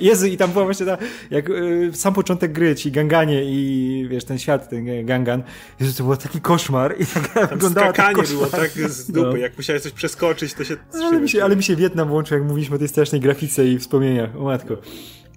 [0.00, 0.98] Jezu, i tam była właśnie ta,
[1.30, 5.42] jak y, sam początek gry, ci ganganie i, wiesz, ten świat, ten gangan.
[5.80, 9.36] Jezu, to był taki koszmar i tak wyglądała skakanie było tak z dupy, no.
[9.36, 10.76] jak musiałeś coś przeskoczyć, to się...
[11.02, 13.78] Ale mi się, ale mi się Wietnam włączył, jak mówiliśmy o tej strasznej grafice i
[13.78, 14.76] wspomnieniach, o matko.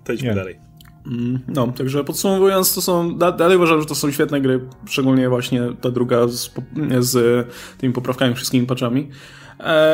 [0.04, 0.36] To idźmy Nie.
[0.36, 0.60] dalej.
[1.08, 5.62] Mm, no, także podsumowując, to są, dalej uważam, że to są świetne gry, szczególnie właśnie
[5.82, 6.52] ta druga z,
[7.00, 9.10] z tymi poprawkami, wszystkimi patchami.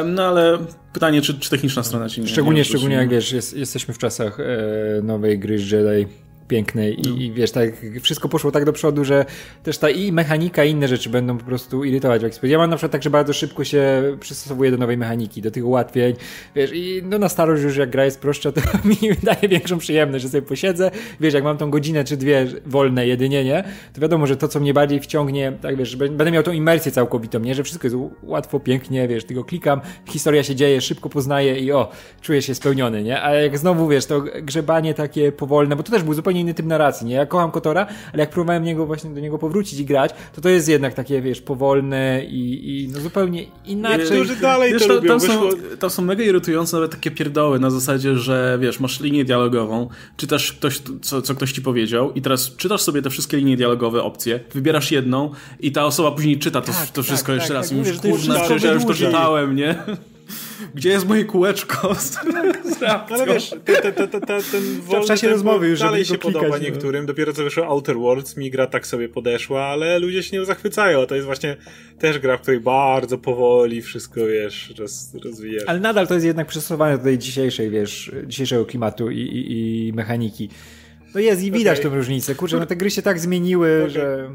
[0.05, 0.57] No ale
[0.93, 3.97] pytanie, czy, czy techniczna strona ci nie Szczególnie, nie szczególnie jak wiesz, jest, jesteśmy w
[3.97, 6.07] czasach e, nowej gry z Jedi,
[6.47, 7.69] pięknej i, i, wiesz, tak
[8.01, 9.25] wszystko poszło tak do przodu, że
[9.63, 12.49] też ta i mechanika i inne rzeczy będą po prostu irytować w sposób.
[12.49, 15.65] Ja mam na przykład tak, że bardzo szybko się przystosowuję do nowej mechaniki, do tych
[15.65, 16.15] ułatwień,
[16.55, 20.23] wiesz, i no na starość już jak gra jest prostsza, to mi daje większą przyjemność,
[20.23, 24.27] że sobie posiedzę, wiesz, jak mam tą godzinę czy dwie wolne jedynie, nie, to wiadomo,
[24.27, 27.63] że to, co mnie bardziej wciągnie, tak wiesz, będę miał tą imersję całkowitą, nie, że
[27.63, 32.41] wszystko jest łatwo, pięknie, wiesz, tylko klikam, historia się dzieje, szybko poznaję i o, czuję
[32.41, 36.13] się spełniony, nie, a jak znowu, wiesz, to grzebanie takie powolne, bo to też był
[36.13, 39.37] zupełnie inny typ narracji, nie, ja kocham Kotora, ale jak próbowałem niego właśnie do niego
[39.37, 43.99] powrócić i grać, to to jest jednak takie, wiesz, powolne i, i no zupełnie inaczej.
[43.99, 45.07] Niektórzy dalej wiesz, to, to lubią.
[45.07, 49.25] Tam są, tam są mega irytujące nawet takie pierdoły na zasadzie, że wiesz, masz linię
[49.25, 53.57] dialogową, czytasz ktoś, co, co ktoś ci powiedział i teraz czytasz sobie te wszystkie linie
[53.57, 57.47] dialogowe, opcje, wybierasz jedną i ta osoba później czyta to, tak, to wszystko tak, jeszcze
[57.47, 59.75] tak, raz tak, i mówisz, kurna, przecież ja już to czytałem, nie?
[60.75, 62.11] Gdzie jest moje kółeczko z,
[62.77, 66.33] z Ale wiesz, te, te, te, ten wolny w czasie rozmowy już dalej się klikać,
[66.33, 66.63] podoba no.
[66.63, 67.05] niektórym.
[67.05, 71.05] Dopiero co wyszło Outer Worlds, mi gra tak sobie podeszła, ale ludzie się nie zachwycają.
[71.05, 71.57] To jest właśnie
[71.99, 75.63] też gra, w której bardzo powoli wszystko, wiesz, roz, rozwijasz.
[75.67, 79.93] Ale nadal to jest jednak przystosowane do tej dzisiejszej, wiesz, dzisiejszego klimatu i, i, i
[79.93, 80.49] mechaniki.
[81.15, 81.91] No jest i widać okay.
[81.91, 82.35] tę różnicę.
[82.35, 83.89] Kurczę, no te gry się tak zmieniły, okay.
[83.89, 84.29] że...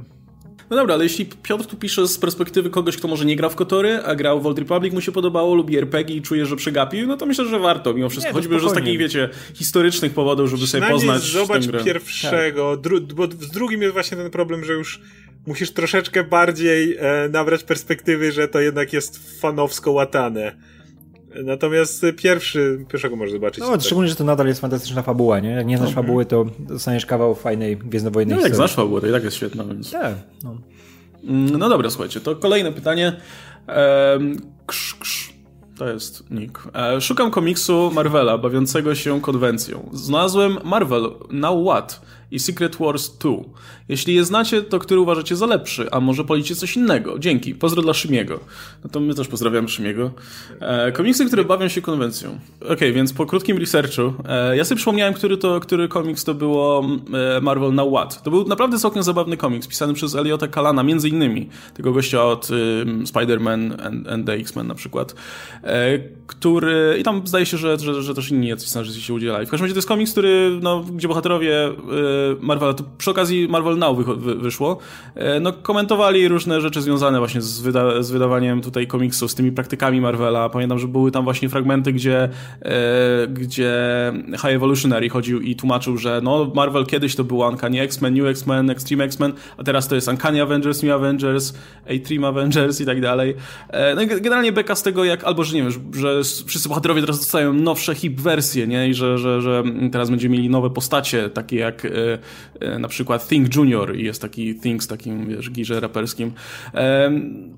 [0.73, 3.55] No dobra, ale jeśli Piotr tu pisze z perspektywy kogoś, kto może nie gra w
[3.55, 7.07] Kotory, a grał w Old Republic, mu się podobało, lubi RPG i czuje, że przegapił,
[7.07, 8.31] no to myślę, że warto mimo wszystko.
[8.31, 12.93] Nie, Choćby już z takich, wiecie, historycznych powodów, żeby sobie poznać zobacz pierwszego, tak.
[12.93, 15.01] dru- bo z drugim jest właśnie ten problem, że już
[15.47, 20.57] musisz troszeczkę bardziej e, nabrać perspektywy, że to jednak jest fanowsko łatane.
[21.45, 23.61] Natomiast pierwszy, pierwszego możesz zobaczyć.
[23.61, 25.51] No, szczególnie, że to nadal jest fantastyczna fabuła, nie?
[25.51, 26.07] Jak nie znasz mhm.
[26.07, 29.65] fabuły, to dostaniesz kawał fajnej gwiezdnowojennej No jak znasz fabułę, to i tak jest świetna,
[29.65, 29.91] więc...
[29.91, 30.15] Tak,
[30.45, 30.57] no.
[31.25, 33.17] Mm, no dobra, słuchajcie, to kolejne pytanie.
[33.67, 35.33] Ehm, krz, krz.
[35.79, 36.69] To jest nick.
[36.75, 39.91] E, szukam komiksu Marvela bawiącego się konwencją.
[39.93, 42.01] Znalazłem Marvel Now What
[42.33, 43.33] i Secret Wars 2.
[43.89, 47.19] Jeśli je znacie, to który uważacie za lepszy, a może policie coś innego?
[47.19, 47.55] Dzięki.
[47.55, 48.41] Pozdro dla Szymiego.
[48.85, 50.11] No to my też pozdrawiamy Szymiego.
[50.61, 52.39] E, komiksy, które bawią się konwencją.
[52.61, 56.35] Okej, okay, więc po krótkim researchu, e, ja sobie przypomniałem, który, to, który komiks to
[56.35, 56.87] było
[57.37, 58.23] e, Marvel Now What.
[58.23, 62.49] To był naprawdę całkiem zabawny komiks, pisany przez Eliota Kalana, między innymi, tego gościa od
[63.05, 65.15] Spider-Man and, and the X-Men na przykład,
[65.65, 69.47] e, który, i tam zdaje się, że, że, że też inni jacyś scenarzyści się udzielali.
[69.47, 71.73] W każdym razie to jest komiks, który, no, gdzie bohaterowie y,
[72.41, 73.99] Marvela, to przy okazji Marvel Now
[74.39, 74.79] wyszło,
[75.15, 79.53] e, no komentowali różne rzeczy związane właśnie z, wyda z wydawaniem tutaj komiksów, z tymi
[79.53, 80.49] praktykami Marvela.
[80.49, 82.29] Pamiętam, że były tam właśnie fragmenty, gdzie,
[82.63, 83.73] e, gdzie
[84.33, 88.71] High Evolutionary chodził i tłumaczył, że no Marvel kiedyś to było Uncanny X-Men, New X-Men,
[88.71, 91.55] Extreme X-Men, a teraz to jest Uncanny Avengers, New Avengers,
[91.87, 93.35] A-Team Avengers i tak dalej.
[93.69, 97.01] E, no i generalnie beka z tego, jak albo, że nie wiem, że wszyscy bohaterowie
[97.01, 98.89] teraz dostają nowsze hip wersje, nie?
[98.89, 101.87] I że, że, że teraz będziemy mieli nowe postacie, takie jak
[102.79, 106.33] na przykład Think Junior i jest taki Think z takim, wiesz, girze raperskim.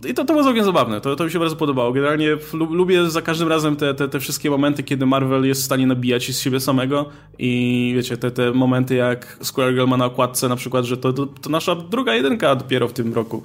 [0.08, 1.92] I to, to było całkiem zabawne, to, to mi się bardzo podobało.
[1.92, 5.86] Generalnie lubię za każdym razem te, te, te wszystkie momenty, kiedy Marvel jest w stanie
[5.86, 7.06] nabijać się z siebie samego
[7.38, 11.12] i wiecie, te, te momenty jak Square Girl ma na okładce na przykład, że to,
[11.12, 13.42] to, to nasza druga jedynka dopiero w tym roku.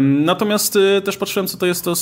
[0.00, 1.92] Natomiast y, też patrzyłem, co to jest to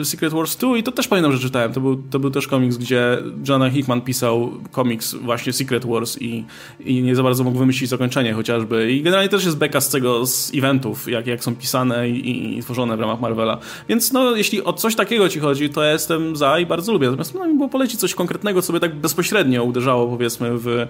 [0.00, 1.72] y, Secret Wars 2 i to też pamiętam, że czytałem.
[1.72, 3.18] To był, to był też komiks, gdzie
[3.48, 6.44] Jonah Hickman pisał komiks właśnie Secret Wars i,
[6.80, 8.92] i nie za bardzo mógł wymyślić zakończenie chociażby.
[8.92, 12.62] I generalnie też jest beka z tego, z eventów, jak, jak są pisane i, i,
[12.62, 13.58] tworzone w ramach Marvela.
[13.88, 17.06] Więc no, jeśli o coś takiego ci chodzi, to ja jestem za i bardzo lubię.
[17.06, 20.88] Natomiast no, mi było polecić coś konkretnego, co by tak bezpośrednio uderzało, powiedzmy, w, e,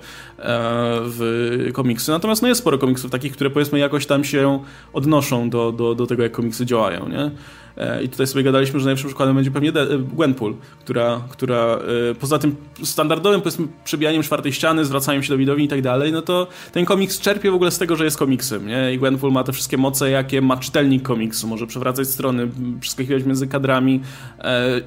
[1.03, 2.11] w komiksy.
[2.11, 4.61] Natomiast no, jest sporo komiksów takich, które powiedzmy jakoś tam się
[4.93, 7.31] odnoszą do, do, do tego, jak komiksy działają, nie?
[7.77, 11.79] E, I tutaj sobie gadaliśmy, że najlepszym przykładem będzie pewnie e, Gwenpool, która, która
[12.11, 16.13] e, poza tym standardowym powiedzmy przebijaniem czwartej ściany, zwracaniem się do widowni i tak dalej,
[16.13, 18.95] no to ten komiks czerpie w ogóle z tego, że jest komiksem, nie?
[18.95, 22.49] I Gwenpool ma te wszystkie moce, jakie ma czytelnik komiksu, może przewracać strony,
[22.81, 24.01] przeskakiwać między kadrami,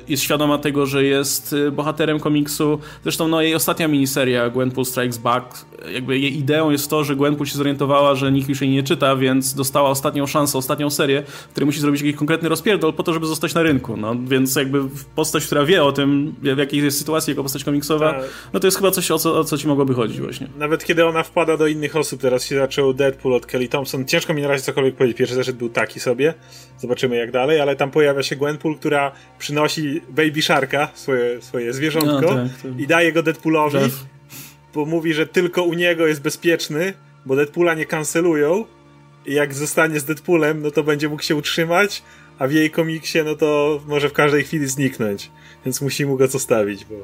[0.07, 2.79] jest świadoma tego, że jest bohaterem komiksu.
[3.03, 7.47] Zresztą no, jej ostatnia miniseria Gwenpool Strikes Back, jakby jej ideą jest to, że Gwenpool
[7.47, 11.47] się zorientowała, że nikt już jej nie czyta, więc dostała ostatnią szansę, ostatnią serię, w
[11.47, 13.97] której musi zrobić jakiś konkretny rozpierdol pierdol po to, żeby zostać na rynku.
[13.97, 14.81] No, więc jakby
[15.15, 18.29] postać, która wie o tym, w jakiej jest sytuacji jako postać komiksowa, tak.
[18.53, 20.47] no to jest chyba coś, o co, o co ci mogłoby chodzić właśnie.
[20.57, 24.33] Nawet kiedy ona wpada do innych osób, teraz się zaczął Deadpool od Kelly Thompson, ciężko
[24.33, 25.17] mi na razie cokolwiek powiedzieć.
[25.17, 26.33] Pierwszy zeszyt był taki sobie,
[26.77, 32.21] zobaczymy jak dalej, ale tam pojawia się Gwenpool, która przynosi Baby Sharka, swoje, swoje zwierzątko
[32.21, 32.79] no, tak, tak.
[32.79, 34.05] i daje go Deadpoolowi, Jeff.
[34.73, 36.93] bo mówi, że tylko u niego jest bezpieczny,
[37.25, 38.65] bo Deadpoola nie kancelują
[39.25, 42.03] i jak zostanie z Deadpoolem, no to będzie mógł się utrzymać,
[42.39, 45.31] a w jej komiksie, no to może w każdej chwili zniknąć.
[45.65, 46.95] Więc musi mu go zostawić, bo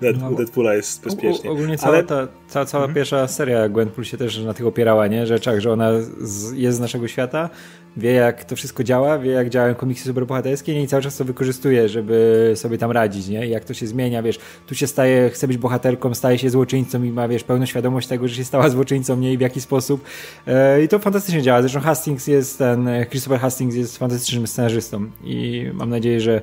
[0.00, 1.50] Deadpool, no, Deadpoola jest bezpiecznie.
[1.50, 2.04] ogólnie cała, Ale...
[2.04, 2.94] ta, cała, cała mhm.
[2.94, 5.26] pierwsza seria Gwenpool się też na tych opierała, nie?
[5.26, 7.50] Rzeczach, że ona z, jest z naszego świata,
[7.96, 10.82] wie jak to wszystko działa, wie jak działają komiksy superbohaterskie nie?
[10.82, 13.46] i cały czas to wykorzystuje, żeby sobie tam radzić, nie?
[13.46, 17.02] I jak to się zmienia, wiesz, tu się staje, chce być bohaterką, staje się złoczyńcą
[17.02, 19.32] i ma, wiesz, pełną świadomość tego, że się stała złoczyńcą, nie?
[19.32, 20.04] I w jaki sposób.
[20.46, 21.62] E, I to fantastycznie działa.
[21.62, 26.40] Zresztą Hastings jest ten, Christopher Hastings jest fantastycznym scenarzystą i mam nadzieję, że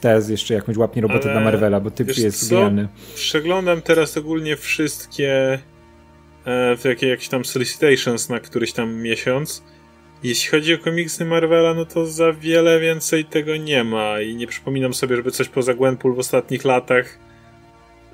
[0.00, 2.88] teraz jeszcze jakąś łapnie robotę Ale, dla Marvela, bo typ jest genialny.
[3.14, 5.58] Przeglądam teraz ogólnie wszystkie
[6.46, 9.62] e, jakie, jakieś tam solicitations na któryś tam miesiąc
[10.24, 14.46] jeśli chodzi o komiksy Marvela, no to za wiele więcej tego nie ma i nie
[14.46, 17.18] przypominam sobie, żeby coś poza Gwenpool w ostatnich latach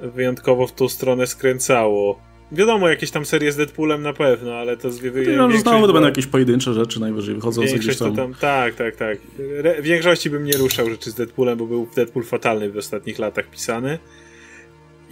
[0.02, 2.20] wyjątkowo w tą stronę skręcało.
[2.52, 5.02] Wiadomo, jakieś tam serie z Deadpoolem na pewno, ale to z
[5.36, 8.16] no, no, znowu to będą jakieś pojedyncze rzeczy najwyżej wychodzące gdzieś tam.
[8.16, 8.34] tam.
[8.34, 9.18] Tak, tak, tak.
[9.58, 13.50] Re większości bym nie ruszał rzeczy z Deadpoolem, bo był Deadpool fatalny w ostatnich latach
[13.50, 13.98] pisany.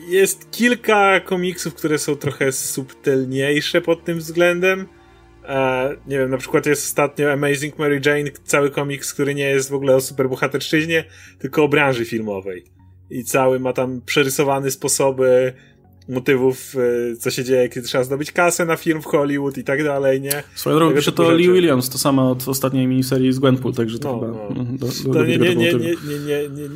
[0.08, 4.86] Jest kilka komiksów, które są trochę subtelniejsze pod tym względem
[5.48, 9.70] E, nie wiem, na przykład jest ostatnio Amazing Mary Jane, cały komiks, który nie jest
[9.70, 11.04] w ogóle o superbohaterszczyźnie,
[11.38, 12.64] tylko o branży filmowej.
[13.10, 15.52] I cały ma tam przerysowane sposoby
[16.08, 16.74] motywów,
[17.12, 20.20] e, co się dzieje, kiedy trzeba zdobyć kasę na film w Hollywood i tak dalej,
[20.20, 20.42] nie?
[20.54, 24.12] Swoją drogą pisze to Lee Williams, to samo od ostatniej miniserii z Gwenpool, także to
[24.12, 24.54] no, chyba...
[24.54, 24.64] No.
[24.78, 25.94] Do, do, to nie, nie, nie, nie,
[26.26, 26.68] nie, nie,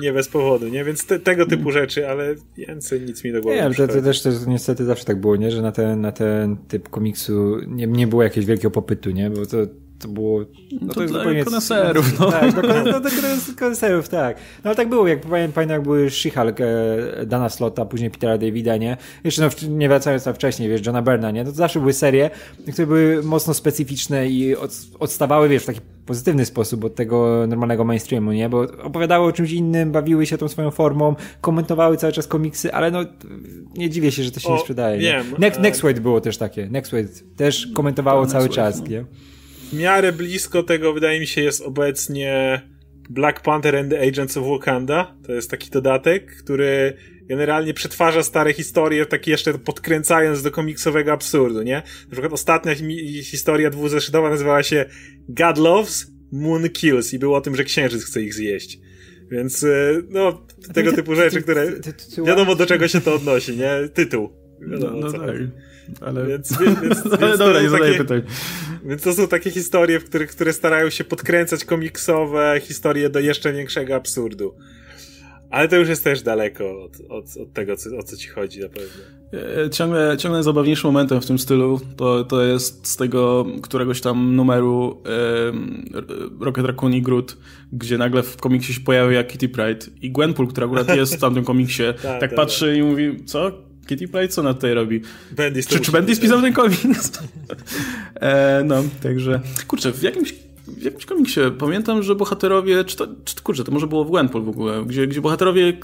[0.00, 0.84] nie bez powodu, nie?
[0.84, 1.72] Więc te, tego typu mm.
[1.72, 3.74] rzeczy, ale więcej nic mi do głowy nie.
[3.74, 5.50] to, to też, też niestety zawsze tak było, nie?
[5.50, 9.30] Że na ten, na ten typ komiksu nie, nie było jakiegoś wielkiego popytu, nie?
[9.30, 9.56] Bo to
[10.00, 10.40] to było...
[10.80, 11.44] No to, to jest zupełnie...
[11.44, 12.30] koneserów, no.
[12.40, 13.10] Tak, do, do, do
[13.58, 14.36] koneserów, tak.
[14.36, 18.76] No ale tak było, jak pamiętam, jak były She-Hulk, e, Dana Slota, później Petera Davida,
[18.76, 18.96] nie?
[19.24, 21.44] Jeszcze no, nie wracając tam wcześniej, wiesz, Johna Berna, nie?
[21.44, 22.30] To, to zawsze były serie,
[22.72, 27.84] które były mocno specyficzne i od, odstawały, wiesz, w taki pozytywny sposób od tego normalnego
[27.84, 28.48] mainstreamu, nie?
[28.48, 32.90] Bo opowiadały o czymś innym, bawiły się tą swoją formą, komentowały cały czas komiksy, ale
[32.90, 33.04] no
[33.76, 34.98] nie dziwię się, że to się o, nie sprzedaje.
[34.98, 35.24] Nie?
[35.38, 36.68] Next, e- Next Wait było też takie.
[36.70, 38.86] Next Wait też komentowało cały czas, no.
[38.86, 39.04] nie?
[39.70, 42.60] W miarę blisko tego, wydaje mi się, jest obecnie
[43.10, 45.16] Black Panther and the Agents of Wakanda.
[45.26, 46.96] To jest taki dodatek, który
[47.28, 51.82] generalnie przetwarza stare historie, tak jeszcze podkręcając do komiksowego absurdu, nie?
[52.04, 52.74] Na przykład ostatnia
[53.22, 54.84] historia dwuzeszytowa nazywała się
[55.28, 58.78] God Loves, Moon Kills i było o tym, że księżyc chce ich zjeść.
[59.30, 61.72] Więc, e, no, tego typu rzeczy, które
[62.26, 63.88] wiadomo do czego się to odnosi, nie?
[63.94, 64.30] Tytuł.
[64.70, 65.36] Wiadomo, no, no tak.
[66.00, 66.26] Ale...
[66.26, 68.22] Więc, więc, więc, więc Dobra, nie zadaję pytań.
[68.84, 73.52] Więc to są takie historie, w których, które starają się podkręcać komiksowe historie do jeszcze
[73.52, 74.54] większego absurdu.
[75.50, 78.60] Ale to już jest też daleko od, od, od tego, co, o co ci chodzi
[78.60, 79.02] na pewno.
[79.66, 84.36] E, ciągle, ciągle zabawniejszym momentem w tym stylu to, to jest z tego któregoś tam
[84.36, 85.02] numeru
[86.40, 87.36] e, Rocket Raccoon i Groot,
[87.72, 91.44] gdzie nagle w komiksie się pojawia Kitty Pride i Gwenpool, która akurat jest w tamtym
[91.44, 92.76] komiksie, tak, tak patrzy tak.
[92.76, 93.69] i mówi, co?
[93.90, 95.00] Kitty Pryde co na tutaj robi?
[95.32, 97.12] Bendis czy, czy Bendis spisał ten komiks?
[98.14, 99.40] e, no, także...
[99.66, 100.34] Kurczę, w jakimś
[100.68, 104.44] w jakimś komiksie pamiętam, że bohaterowie, czy to, czy, kurczę, to może było w Gwenpool
[104.44, 105.74] w ogóle, gdzie, gdzie bohaterowie e,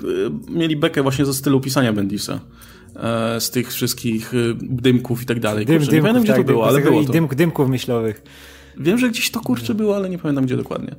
[0.50, 2.40] mieli bekę właśnie ze stylu pisania Bendisa.
[2.96, 5.66] E, z tych wszystkich e, dymków i tak dalej.
[5.66, 7.12] Dym, dymków, nie pamiętam, gdzie tak, to było, ale było to.
[7.12, 8.22] Dym, dymków myślowych.
[8.76, 10.96] Wiem, że gdzieś to kurczę było, ale nie pamiętam, gdzie dokładnie.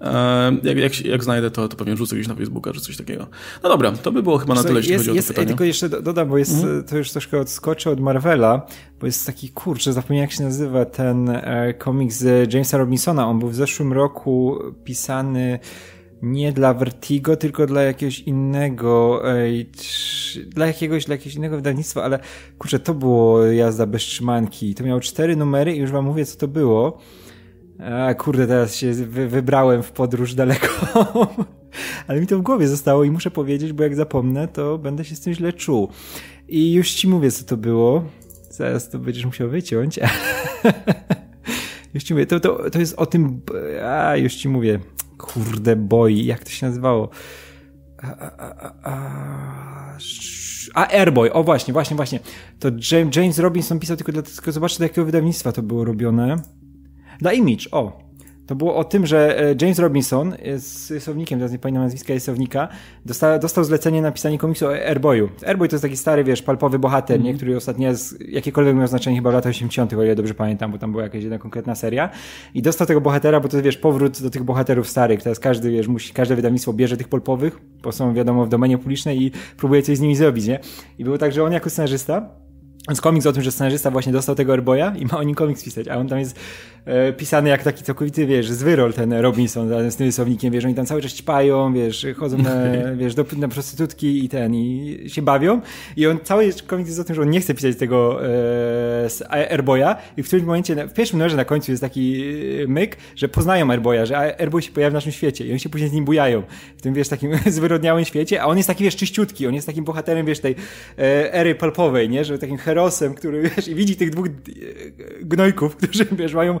[0.00, 3.26] E, jak, jak, jak znajdę, to, to pewnie rzucę gdzieś na Facebooka czy coś takiego.
[3.62, 5.48] No dobra, to by było chyba na tyle, jeśli jest, chodzi jest, o to pytanie.
[5.48, 6.84] Tylko jeszcze dodam, bo jest, mhm.
[6.84, 8.66] to już troszkę odskoczę od Marvela,
[9.00, 13.28] bo jest taki, kurczę, zapomniałem jak się nazywa ten e, komiks z Jamesa Robinsona.
[13.28, 15.58] On był w zeszłym roku pisany
[16.24, 19.22] nie dla Vertigo, tylko dla jakiegoś innego,
[20.48, 22.18] dla jakiegoś, dla jakiegoś innego wydawnictwa, ale
[22.58, 24.74] kurczę, to było jazda bez trzymanki.
[24.74, 26.98] To miało cztery numery i już wam mówię, co to było.
[27.78, 30.68] A kurde, teraz się wy, wybrałem w podróż daleko.
[32.06, 35.16] Ale mi to w głowie zostało i muszę powiedzieć, bo jak zapomnę, to będę się
[35.16, 35.88] z tym źle czuł.
[36.48, 38.04] I już ci mówię, co to było.
[38.50, 40.00] Zaraz to będziesz musiał wyciąć.
[41.94, 43.40] już ci mówię, to, to, to jest o tym.
[43.84, 44.80] A, już ci mówię.
[45.18, 46.24] Kurde, boi.
[46.24, 47.08] Jak to się nazywało?
[48.02, 49.98] A, a, a,
[50.74, 52.20] a Airboy, o właśnie, właśnie, właśnie.
[52.58, 52.68] To
[53.16, 56.36] James Robinson pisał tylko dlatego, zobaczcie do jakiego wydawnictwa to było robione.
[57.20, 58.04] Dla Image, o.
[58.46, 62.68] To było o tym, że e, James Robinson jest rysownikiem, teraz nie pamiętam nazwiska rysownika,
[63.06, 65.28] dostał, dostał zlecenie na pisanie komiksu o Airboyu.
[65.46, 67.26] Airboy to jest taki stary, wiesz, palpowy bohater, mm.
[67.26, 67.34] nie?
[67.34, 70.78] który ostatnio z, jakiekolwiek miał znaczenie chyba w latach 80., o ile dobrze pamiętam, bo
[70.78, 72.10] tam była jakaś jedna konkretna seria.
[72.54, 75.22] I dostał tego bohatera, bo to jest, wiesz, powrót do tych bohaterów starych.
[75.22, 79.22] Teraz każdy, wiesz, musi, każde wydawnictwo bierze tych polpowych, bo są, wiadomo, w domenie publicznej
[79.22, 80.58] i próbuje coś z nimi zrobić, nie?
[80.98, 82.28] I było tak, że on jako scenarzysta,
[82.88, 85.64] więc komiks o tym, że scenarzysta właśnie dostał tego Airboya i ma o nim komiks
[85.64, 86.73] pisać, a on tam jest e,
[87.16, 91.02] pisany jak taki całkowity, wiesz, zwyrol ten Robinson z tym rysownikiem, wiesz, oni tam cały
[91.02, 92.50] czas ćpają, wiesz, chodzą na,
[92.96, 95.60] wiesz, do, na prostytutki i ten, i się bawią.
[95.96, 98.26] I on, cały komiks jest o tym, że on nie chce pisać tego e,
[99.10, 99.96] z Airboya.
[100.16, 102.24] I w którymś momencie, w pierwszym numerze na końcu jest taki
[102.62, 105.46] e, myk, że poznają Airboya, że Airboy się pojawia w naszym świecie.
[105.46, 106.42] I oni się później z nim bujają.
[106.76, 109.84] W tym, wiesz, takim zwyrodniałym świecie, a on jest taki, wiesz, czyściutki, on jest takim
[109.84, 110.54] bohaterem, wiesz, tej
[110.98, 114.30] e, ery palpowej, nie, że takim herosem, który, wiesz, i widzi tych dwóch e,
[115.20, 116.60] gnojków, którzy, wiesz, mają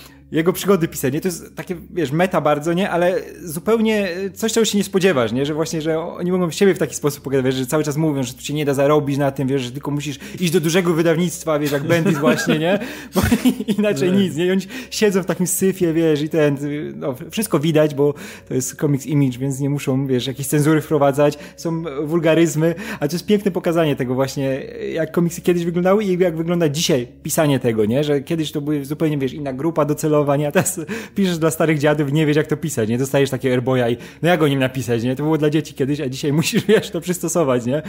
[0.31, 1.21] jego przygody pisanie.
[1.21, 2.89] To jest takie, wiesz, meta bardzo, nie?
[2.89, 5.45] Ale zupełnie coś, czego się nie spodziewasz, nie?
[5.45, 8.23] Że właśnie, że oni mogą w siebie w taki sposób pokazać, że cały czas mówią,
[8.23, 10.93] że tu się nie da zarobić na tym, wiesz, że tylko musisz iść do dużego
[10.93, 12.79] wydawnictwa, wiesz, jak Bendis właśnie, nie?
[13.15, 13.21] Bo
[13.77, 14.45] inaczej nic, nie?
[14.45, 14.61] I oni
[14.91, 16.57] siedzą w takim syfie, wiesz, i ten,
[16.95, 18.13] no, wszystko widać, bo
[18.47, 23.15] to jest comics image, więc nie muszą, wiesz, jakieś cenzury wprowadzać, są wulgaryzmy, a to
[23.15, 24.63] jest piękne pokazanie tego właśnie,
[24.93, 28.03] jak komiksy kiedyś wyglądały i jak wygląda dzisiaj pisanie tego, nie?
[28.03, 30.79] Że kiedyś to były zupełnie, wiesz, inna grupa docelowa, a teraz
[31.15, 32.97] piszesz dla starych dziadów nie wiesz jak to pisać, nie?
[32.97, 35.15] Dostajesz takie airboya i no jak o nim napisać, nie?
[35.15, 37.81] To było dla dzieci kiedyś, a dzisiaj musisz, wiesz, to przystosować, nie?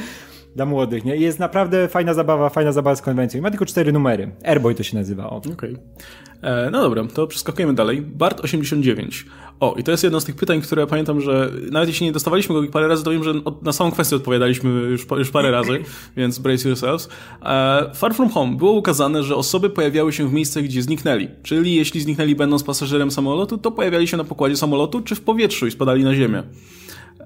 [0.56, 1.16] Dla młodych, nie?
[1.16, 3.38] I jest naprawdę fajna zabawa, fajna zabawa z konwencją.
[3.38, 4.32] I ma tylko cztery numery.
[4.44, 5.30] Airboy to się nazywa.
[5.30, 5.52] Okej.
[5.52, 5.78] Okay.
[6.42, 8.02] E, no dobra, to przeskakujemy dalej.
[8.02, 9.26] Bart 89.
[9.60, 12.54] O, i to jest jedno z tych pytań, które pamiętam, że nawet jeśli nie dostawaliśmy
[12.54, 15.78] go parę razy, to wiem, że na samą kwestię odpowiadaliśmy już, już parę razy,
[16.16, 17.08] więc brace yourselves.
[17.42, 21.28] E, Far From Home było ukazane, że osoby pojawiały się w miejscach, gdzie zniknęli.
[21.42, 25.66] Czyli jeśli zniknęli będąc pasażerem samolotu, to pojawiali się na pokładzie samolotu, czy w powietrzu
[25.66, 26.42] i spadali na ziemię.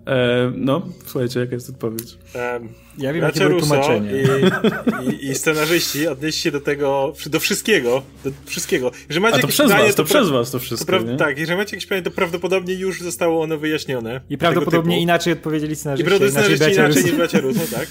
[0.06, 2.18] E, no, słuchajcie, jaka jest odpowiedź?
[2.34, 4.10] Um, ja wiem, jakie było tłumaczenie.
[4.12, 8.90] I, i, I, scenarzyści odnieśli się do tego, do wszystkiego, do wszystkiego.
[9.08, 11.38] Jeżeli macie A to przez pytanie, was, to, to przez was to wszystko, to Tak,
[11.38, 14.20] jeżeli macie jakieś pytanie, to prawdopodobnie już zostało ono wyjaśnione.
[14.30, 16.06] I prawdopodobnie inaczej odpowiedzieli scenarzyści.
[16.06, 17.88] I prawdopodobnie scenarzyści inaczej niż bracia Russo, tak.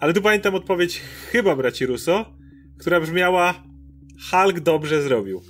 [0.00, 1.00] Ale tu pamiętam odpowiedź
[1.32, 2.34] chyba braci Russo,
[2.78, 3.54] która brzmiała
[4.30, 5.42] Hulk dobrze zrobił.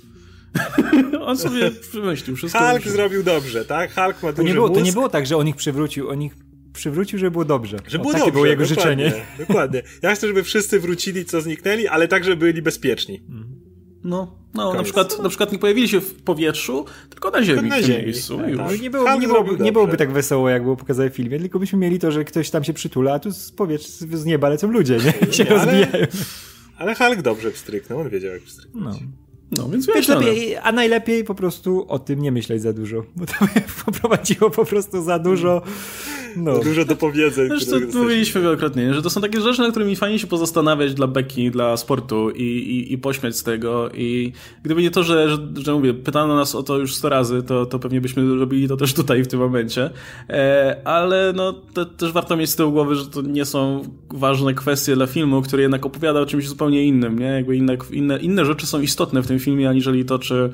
[1.21, 2.59] on sobie wymyślił wszystko.
[2.59, 3.93] Hulk zrobił dobrze, tak?
[3.93, 4.69] Hulk ma duży to nie było.
[4.69, 6.35] To nie było tak, że on ich przywrócił, on ich
[6.73, 7.77] przywrócił, żeby było dobrze.
[7.87, 9.25] Że było o, takie dobrze, było jego dokładnie, życzenie.
[9.39, 9.81] Dokładnie.
[10.01, 13.21] Ja chcę, żeby wszyscy wrócili, co zniknęli, ale także byli bezpieczni.
[14.03, 17.77] No, no na, przykład, na przykład nie pojawili się w powietrzu, tylko na ziemi na
[17.77, 18.03] w ziemi.
[18.03, 18.37] miejscu.
[18.37, 18.81] Tak, tak.
[18.81, 21.79] Nie, było, nie, byłoby, nie byłoby tak wesoło, jak było pokazane w filmie, tylko byśmy
[21.79, 24.97] mieli to, że ktoś tam się przytula, a tu z powietrza, z nieba lecą ludzie,
[24.97, 25.13] nie?
[25.29, 25.87] I się nie, rozbijają.
[25.91, 26.07] Ale,
[26.77, 29.01] ale Hulk dobrze pstryknął, on wiedział jak pstryknąć.
[29.01, 29.07] No.
[29.51, 33.25] No, więc wiesz, lepiej, a najlepiej po prostu o tym nie myśleć za dużo, bo
[33.25, 33.33] to
[33.85, 35.61] poprowadziło po prostu za dużo
[36.35, 36.59] no.
[36.63, 37.49] Dużo do powiedzeń.
[37.49, 41.51] Zresztą mówiliśmy wielokrotnie, że to są takie rzeczy, na którymi fajnie się pozastanawiać dla beki,
[41.51, 44.31] dla sportu i, i, i pośmiać z tego i
[44.63, 47.65] gdyby nie to, że, że, że mówię, pytano nas o to już 100 razy, to,
[47.65, 49.89] to pewnie byśmy robili to też tutaj w tym momencie,
[50.29, 54.53] e, ale no to, też warto mieć z tyłu głowy, że to nie są ważne
[54.53, 57.25] kwestie dla filmu, który jednak opowiada o czymś zupełnie innym, nie?
[57.25, 60.49] Jakby inne, inne, inne rzeczy są istotne w tym filmie, aniżeli to, czy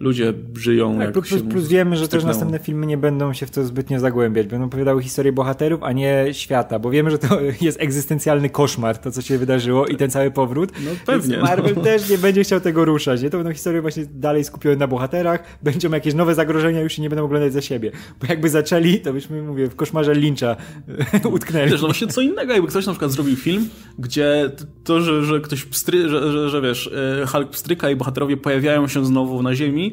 [0.00, 0.92] ludzie żyją.
[0.92, 3.64] Tak, jak plus, plus, plus wiemy, że też następne filmy nie będą się w to
[3.64, 4.46] zbytnio zagłębiać.
[4.46, 9.10] Będą opowiadały historię bohaterów, a nie świata, bo wiemy, że to jest egzystencjalny koszmar, to
[9.10, 10.72] co się wydarzyło i ten cały powrót.
[10.84, 11.36] No pewnie.
[11.36, 11.82] Więc Marvel no.
[11.82, 13.22] też nie będzie chciał tego ruszać.
[13.22, 13.30] Nie?
[13.30, 17.10] To będą historie właśnie dalej skupione na bohaterach, będą jakieś nowe zagrożenia, już się nie
[17.10, 17.92] będą oglądać za siebie.
[18.20, 20.56] Bo jakby zaczęli, to byśmy, mówię, w koszmarze Lyncha
[21.34, 21.70] utknęli.
[21.70, 23.68] Wiesz, no właśnie co innego, jakby ktoś na przykład zrobił film,
[23.98, 24.50] gdzie
[24.84, 26.90] to, że, że ktoś pstry, że, że, że wiesz,
[27.22, 29.87] e, Hulk pstryka i bohaterowie pojawiają się znowu na ziemi,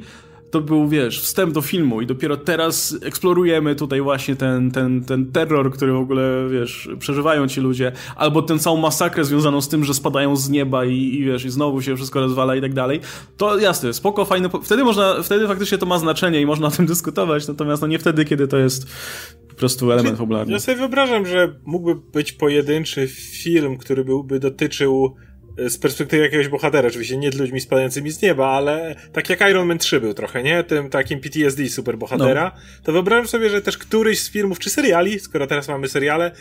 [0.55, 5.31] to był, wiesz, wstęp do filmu i dopiero teraz eksplorujemy tutaj właśnie ten, ten, ten
[5.31, 9.83] terror, który w ogóle, wiesz, przeżywają ci ludzie, albo tę całą masakrę związaną z tym,
[9.83, 12.99] że spadają z nieba i, i wiesz, i znowu się wszystko rozwala i tak dalej.
[13.37, 16.85] To jasne, spoko, fajne, wtedy można, wtedy faktycznie to ma znaczenie i można o tym
[16.85, 18.87] dyskutować, natomiast no nie wtedy, kiedy to jest
[19.49, 20.53] po prostu element fabularny.
[20.53, 25.15] Ja sobie wyobrażam, że mógłby być pojedynczy film, który byłby dotyczył
[25.57, 29.77] z perspektywy jakiegoś bohatera, oczywiście nie ludźmi spadającymi z nieba, ale tak jak Iron Man
[29.77, 30.63] 3 był trochę, nie?
[30.63, 32.83] Tym takim PTSD super bohatera, no.
[32.83, 36.31] to wyobrażam sobie, że też któryś z filmów czy seriali, skoro teraz mamy seriale,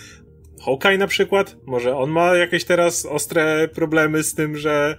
[0.64, 4.96] Hawkeye na przykład, może on ma jakieś teraz ostre problemy z tym, że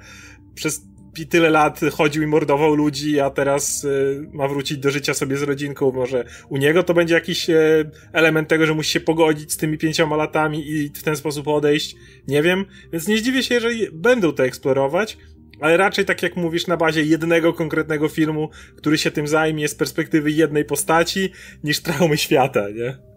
[0.56, 0.82] przez
[1.30, 5.42] tyle lat chodził i mordował ludzi, a teraz y, ma wrócić do życia sobie z
[5.42, 5.92] rodzinką.
[5.92, 9.78] Może u niego to będzie jakiś y, element tego, że musi się pogodzić z tymi
[9.78, 11.96] pięcioma latami i w ten sposób odejść.
[12.28, 12.66] Nie wiem.
[12.94, 15.18] Więc nie zdziwię się, jeżeli będą to eksplorować.
[15.60, 19.76] Ale raczej tak jak mówisz, na bazie jednego konkretnego filmu, który się tym zajmie z
[19.76, 21.32] perspektywy jednej postaci,
[21.64, 23.15] niż traumy świata, nie?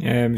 [0.00, 0.30] Nie,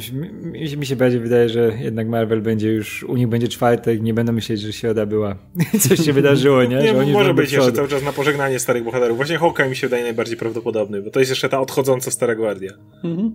[0.43, 4.15] mi, mi, się bardziej wydaje, że jednak Marvel będzie już, u nich będzie czwartek, nie
[4.15, 5.37] będą myśleć, że Środa była.
[5.89, 6.93] Coś się wydarzyło, nie?
[7.07, 9.17] nie może być jeszcze cały czas na pożegnanie starych bohaterów.
[9.17, 12.73] Właśnie Hawkeye mi się wydaje najbardziej prawdopodobny, bo to jest jeszcze ta odchodząca Stara Gwardia.
[13.05, 13.33] Mhm.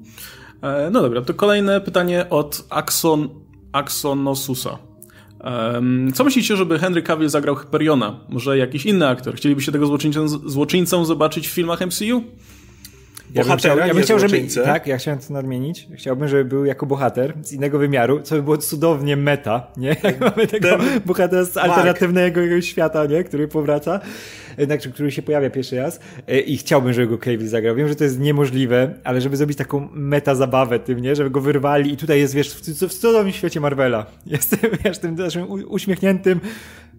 [0.61, 3.29] E, no dobra, to kolejne pytanie od Axon,
[3.71, 4.77] Axonosusa.
[6.13, 8.19] Co myślicie, żeby Henry Cavill zagrał Hyperiona?
[8.29, 9.35] Może jakiś inny aktor?
[9.35, 12.23] Chcielibyście tego złoczyńcą, złoczyńcą zobaczyć w filmach MCU?
[13.33, 15.87] Ja bym chciał, ja bym chciał żeby, tak, ja chciałem to nadmienić.
[15.95, 19.95] Chciałbym, żeby był jako bohater z innego wymiaru, co by było cudownie meta, nie?
[20.03, 23.23] Jak mamy tego Ten bohatera z alternatywnego świata, nie?
[23.23, 23.99] Który powraca,
[24.65, 27.75] znaczy, który się pojawia pierwszy raz e, i chciałbym, żeby go Cavill zagrał.
[27.75, 31.15] Wiem, że to jest niemożliwe, ale żeby zrobić taką meta zabawę tym, nie?
[31.15, 34.05] Żeby go wyrwali i tutaj jest, wiesz, w, w cudownym świecie Marvela.
[34.25, 36.39] Jestem, wiesz, tym naszym uśmiechniętym,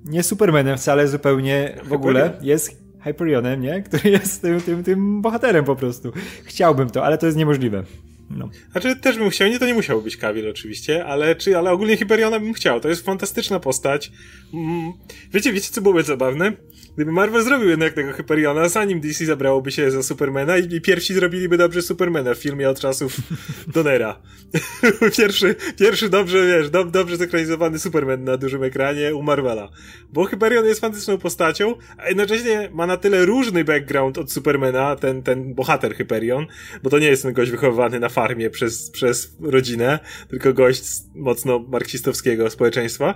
[0.05, 3.83] nie Supermanem wcale zupełnie w ogóle, jest Hyperionem, nie?
[3.83, 6.13] Który jest tym, tym, tym bohaterem po prostu.
[6.45, 7.85] Chciałbym to, ale to jest niemożliwe.
[8.31, 8.49] No.
[8.73, 11.97] Znaczy też bym chciał, nie to nie musiał być Kawil oczywiście, ale, czy, ale ogólnie
[11.97, 12.81] Hyperiona bym chciał.
[12.81, 14.13] To jest fantastyczna postać.
[14.55, 14.93] Mm,
[15.33, 16.53] wiecie, wiecie co byłoby zabawne?
[16.97, 21.15] Gdyby Marvel zrobił jednak tego Hyperiona, zanim DC zabrałoby się za Supermana i, i pierwsi
[21.15, 23.17] zrobiliby dobrze Supermana w filmie od czasów
[23.75, 24.23] Donera.
[25.19, 29.69] pierwszy, pierwszy dobrze, wiesz, do, dobrze zekranizowany Superman na dużym ekranie u Marvela.
[30.13, 35.23] Bo Hyperion jest fantastyczną postacią, a jednocześnie ma na tyle różny background od Supermana, ten,
[35.23, 36.47] ten bohater Hyperion,
[36.83, 40.85] bo to nie jest ten gość wychowywany na farmie przez, przez rodzinę, tylko gość
[41.15, 43.15] mocno marksistowskiego społeczeństwa,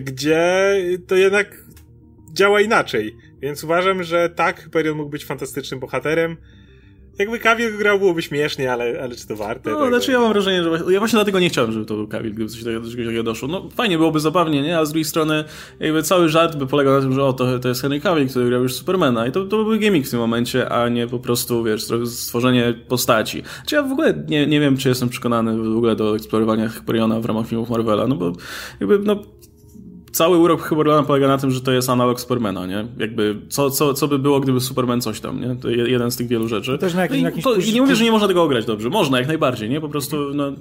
[0.00, 0.74] gdzie
[1.06, 1.69] to jednak
[2.32, 3.16] działa inaczej.
[3.40, 6.36] Więc uważam, że tak, Hyperion mógł być fantastycznym bohaterem.
[7.20, 9.70] Jakby Kawil grał, byłoby śmiesznie, ale, ale czy to warte?
[9.70, 9.88] No, tego?
[9.88, 12.50] znaczy ja mam wrażenie, że ja właśnie dlatego nie chciałem, żeby to był Kawil, gdyby
[12.50, 13.48] coś takiego, takiego doszło.
[13.48, 14.78] No fajnie, byłoby zabawnie, nie?
[14.78, 15.44] A z drugiej strony
[15.80, 18.46] jakby cały żart by polegał na tym, że o, to, to jest Henry Cavill, który
[18.46, 21.64] grał już Supermana i to, to byłby gimmick w tym momencie, a nie po prostu,
[21.64, 23.42] wiesz, stworzenie postaci.
[23.66, 27.20] Czy ja w ogóle nie, nie wiem, czy jestem przekonany w ogóle do eksplorowania Hyperiona
[27.20, 28.32] w ramach filmów Marvela, no bo
[28.80, 29.22] jakby, no
[30.20, 32.86] cały urok Hypermana polega na tym, że to jest analog Supermana, nie?
[32.98, 35.56] Jakby, co, co, co by było, gdyby Superman coś tam, nie?
[35.56, 36.78] To jeden z tych wielu rzeczy.
[36.78, 38.90] Też na jakim, no i, to, I nie mówię, że nie można tego ograć dobrze.
[38.90, 39.80] Można, jak najbardziej, nie?
[39.80, 40.52] Po prostu, no, e,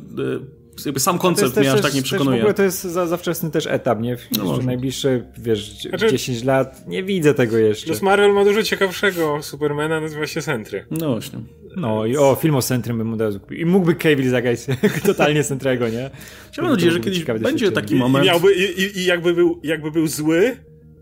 [0.86, 2.38] jakby sam koncept mnie aż tak nie przekonuje.
[2.38, 4.18] w ogóle to jest za, za wczesny też etap, nie?
[4.18, 7.86] W no najbliższe, wiesz, znaczy, 10 lat nie widzę tego jeszcze.
[7.86, 10.86] Plus Marvel ma dużo ciekawszego Supermana, nazywa się Sentry.
[10.91, 11.39] No właśnie.
[11.76, 13.57] No i o, film o Sentrym bym od razu kupił.
[13.57, 14.59] I mógłby Cavill zagrać
[15.05, 16.09] totalnie Sentrego, nie?
[16.57, 18.26] Mam nadzieję, że kiedyś będzie taki moment.
[18.26, 20.57] I, miałby, i, i jakby, był, jakby był zły,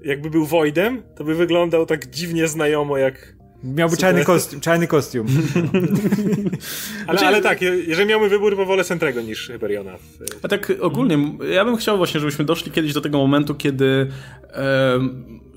[0.06, 4.62] jakby był Voidem, to by wyglądał tak dziwnie znajomo jak Miałby czarny kostium.
[4.62, 5.28] Czarny kostium.
[7.08, 9.92] ale, ale tak, jeżeli miałbym wybór, to wolę Sentrego niż Hyperiona.
[10.42, 11.18] A tak ogólnie,
[11.54, 14.08] ja bym chciał właśnie, żebyśmy doszli kiedyś do tego momentu, kiedy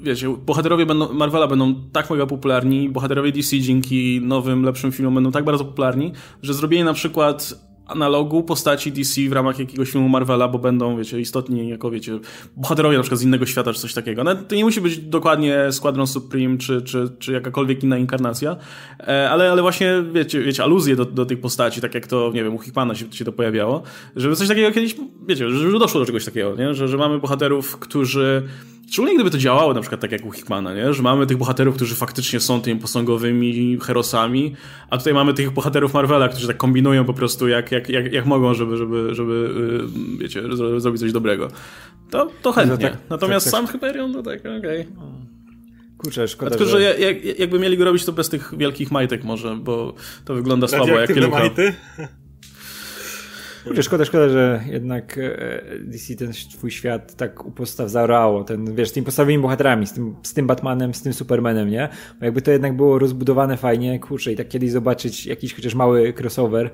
[0.02, 5.32] wiecie, bohaterowie będą, Marvela będą tak mega popularni, bohaterowie DC dzięki nowym, lepszym filmom będą
[5.32, 7.54] tak bardzo popularni, że zrobienie na przykład
[7.90, 12.18] analogu postaci DC w ramach jakiegoś filmu Marvela, bo będą, wiecie, istotni jako, wiecie,
[12.56, 14.24] bohaterowie na przykład z innego świata czy coś takiego.
[14.24, 18.56] No, to nie musi być dokładnie Squadron Supreme czy, czy, czy jakakolwiek inna inkarnacja,
[19.00, 22.44] e, ale, ale właśnie, wiecie, wiecie aluzje do, do tych postaci, tak jak to, nie
[22.44, 23.82] wiem, u Hickmana się, się to pojawiało,
[24.16, 24.96] żeby coś takiego kiedyś,
[25.28, 26.74] wiecie, że doszło do czegoś takiego, nie?
[26.74, 28.42] Że, że mamy bohaterów, którzy
[28.90, 30.94] Szczególnie gdyby to działało na przykład tak jak u Hickmana, nie?
[30.94, 34.54] że mamy tych bohaterów, którzy faktycznie są tymi posągowymi herosami,
[34.90, 38.26] a tutaj mamy tych bohaterów Marvela, którzy tak kombinują po prostu jak, jak, jak, jak
[38.26, 39.50] mogą, żeby, żeby, żeby
[40.10, 40.42] yy, wiecie,
[40.76, 41.48] zrobić coś dobrego.
[42.10, 42.76] To, to chętnie.
[42.76, 44.58] No tak, Natomiast tak, sam Hyperion to tak, okej.
[44.60, 44.86] Okay.
[45.98, 49.24] Kurczę, szkoda, Tylko, że, że jak, jakby mieli go robić to bez tych wielkich majtek
[49.24, 51.38] może, bo to wygląda słabo jak kielucha.
[51.38, 51.74] majty?
[53.64, 58.44] Kurczę, szkoda, szkoda, że jednak e, DC ten twój świat tak u podstaw zaorało.
[58.44, 61.88] Ten, wiesz, z tymi podstawowymi bohaterami, z tym, z tym Batmanem, z tym Supermanem, nie?
[62.18, 66.14] Bo jakby to jednak było rozbudowane fajnie, kurczę, i tak kiedyś zobaczyć jakiś chociaż mały
[66.18, 66.70] crossover,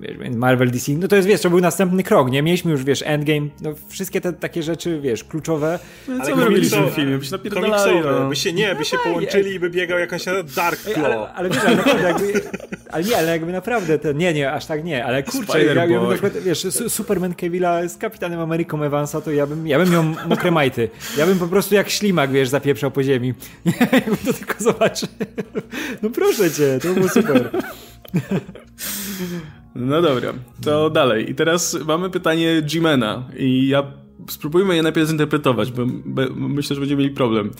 [0.00, 2.42] wiesz, Marvel DC, no to jest, wiesz, to był następny krok, nie?
[2.42, 5.78] Mieliśmy już, wiesz, Endgame, no wszystkie te takie rzeczy, wiesz, kluczowe.
[6.08, 7.18] No, ale co my robiliśmy w filmie?
[7.18, 8.28] By się napierdalali, no.
[8.28, 10.24] By się, nie, by się no połączyli i by biegał jakąś
[10.56, 11.04] Dark Claw.
[11.04, 12.32] Ale, ale wiesz, ale jakby,
[12.92, 16.08] ale nie, ale jakby naprawdę, to, nie, nie, aż tak nie, ale kurczę, ja, ja
[16.10, 20.50] przykład, wiesz, Superman Kevilla z Kapitanem Ameryką Evansa, to ja bym, ja bym miał mokre
[20.50, 20.90] majty.
[21.18, 23.34] Ja bym po prostu jak ślimak, wiesz, zapieprzał po ziemi.
[23.92, 25.08] Jakbym to tylko zobaczył.
[26.02, 27.50] No proszę cię, to było super.
[29.74, 30.32] No dobra,
[30.64, 31.30] to dalej.
[31.30, 33.82] I teraz mamy pytanie Jimena i ja
[34.28, 37.50] spróbujmy je najpierw zinterpretować, bo, bo myślę, że będziemy mieli problem.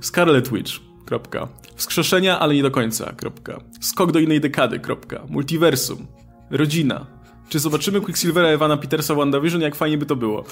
[0.00, 0.89] Scarlet Witch.
[1.10, 1.48] Kropka.
[1.76, 3.12] Wskrzeszenia, ale nie do końca.
[3.16, 3.60] Kropka.
[3.80, 4.78] Skok do innej dekady.
[4.78, 5.22] Kropka.
[5.28, 6.06] Multiversum.
[6.50, 7.06] Rodzina.
[7.48, 9.60] Czy zobaczymy Quicksilvera Ewana Petersa w WandaVision?
[9.60, 10.44] Jak fajnie by to było.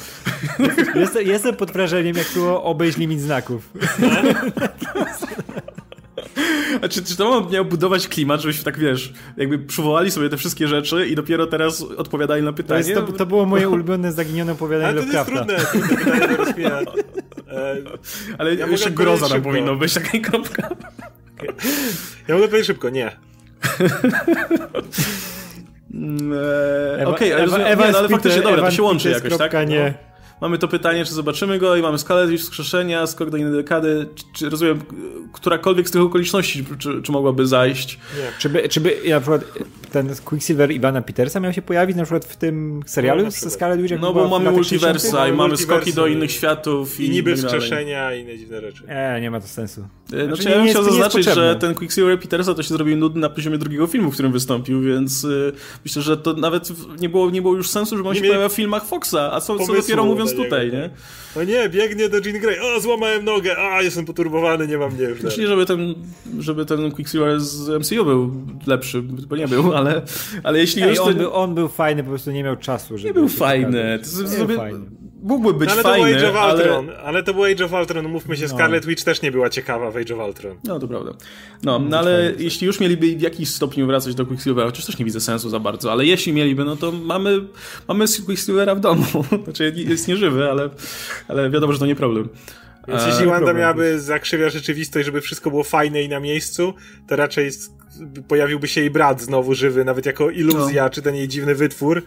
[0.95, 3.73] Jestem, jestem pod wrażeniem, jak było obejść limit znaków.
[6.83, 10.69] A czy, czy to miał budować klimat, żebyśmy tak, wiesz, jakby przywołali sobie te wszystkie
[10.69, 12.83] rzeczy i dopiero teraz odpowiadali na pytanie?
[12.85, 15.33] To, jest, to, to było moje ulubione zaginione opowiadanie Lovecrafta.
[15.33, 16.81] Ale to jest trudne, trudne
[18.39, 20.69] Ale ja jeszcze groza nam powinno być, taka kropka.
[22.29, 23.11] Ja mogę powiedzieć szybko, nie.
[25.95, 26.33] Mm,
[27.01, 29.69] e, Okej, okay, ale, Ewa, nie, no, ale faktycznie, dobra, to się łączy jakoś, tak?
[29.69, 29.95] Nie.
[30.41, 34.25] Mamy to pytanie, czy zobaczymy go i mamy skalę wskrzeszenia, skok do innej dekady, czy,
[34.33, 34.83] czy rozumiem,
[35.33, 37.99] którakolwiek z tych okoliczności, czy, czy mogłaby zajść.
[38.17, 38.33] Nie.
[38.39, 39.45] Czy by, czy by na przykład
[39.93, 43.81] ten Quicksilver Ivana Petersa miał się pojawić na przykład w tym serialu no, ze Scarlet
[43.81, 44.01] Witch?
[44.01, 47.01] No bo mamy multiversa i mamy skoki do innych światów.
[47.01, 48.85] I, i niby wskrzeszenia i inne dziwne rzeczy.
[48.87, 49.81] E, nie ma to sensu.
[49.81, 53.21] E, znaczy, znaczy ja bym chciał zaznaczyć, że ten Quicksilver Petersa to się zrobił nudny
[53.21, 55.53] na poziomie drugiego filmu, w którym wystąpił, więc y,
[55.85, 56.69] myślę, że to nawet
[57.01, 59.41] nie było, nie było już sensu, żeby on nie się pojawia w filmach Foxa, a
[59.41, 60.91] co, co dopiero mówiąc tutaj, nie?
[61.37, 65.05] No nie, biegnie do Jean Grey, o, złamałem nogę, a, jestem poturbowany, nie mam mnie
[65.05, 65.21] już.
[65.21, 65.95] Znaczy, żeby ten,
[66.39, 68.33] żeby ten Quicksilver z MCU był
[68.67, 70.03] lepszy, bo nie był, ale,
[70.43, 70.99] ale jeśli Ej, już...
[70.99, 73.09] On, był, on był fajny, po prostu nie miał czasu, żeby...
[73.09, 73.99] Nie był fajny.
[73.99, 76.99] To, nie był fajny mógłby być no, ale fajny, to był Age of Ultron, ale...
[76.99, 78.49] ale to był Age of Ultron, mówmy się, no.
[78.49, 80.57] Scarlet Witch też nie była ciekawa w Age of Ultron.
[80.65, 81.13] No, to prawda.
[81.63, 85.05] No, no ale jeśli już mieliby w jakiś stopniu wracać do Quicksilvera, chociaż też nie
[85.05, 87.41] widzę sensu za bardzo, ale jeśli mieliby, no to mamy,
[87.89, 89.05] mamy Quicksilvera w domu.
[89.45, 90.71] Znaczy jest nieżywy, ale,
[91.29, 92.29] ale wiadomo, że to nie problem.
[92.89, 96.75] Więc jeśli e, Wanda miałaby zakrzywia rzeczywistość, żeby wszystko było fajne i na miejscu,
[97.09, 97.51] to raczej
[98.29, 100.91] pojawiłby się jej brat znowu żywy, nawet jako iluzja, no.
[100.91, 102.03] czy ten jej dziwny wytwór,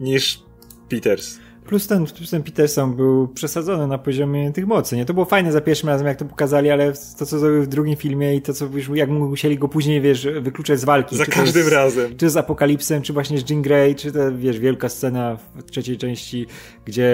[0.00, 0.42] niż
[0.88, 1.38] Peters.
[1.66, 5.04] Plus ten, plus ten Peterson był przesadzony na poziomie tych mocy, nie?
[5.04, 7.96] To było fajne za pierwszym razem, jak to pokazali, ale to, co zrobił w drugim
[7.96, 11.16] filmie i to, co jak musieli go później, wiesz, wykluczać z walki.
[11.16, 12.16] Za każdym z, razem.
[12.16, 15.98] Czy z Apokalipsem, czy właśnie z Jean Grey, czy to, wiesz, wielka scena w trzeciej
[15.98, 16.46] części,
[16.84, 17.08] gdzie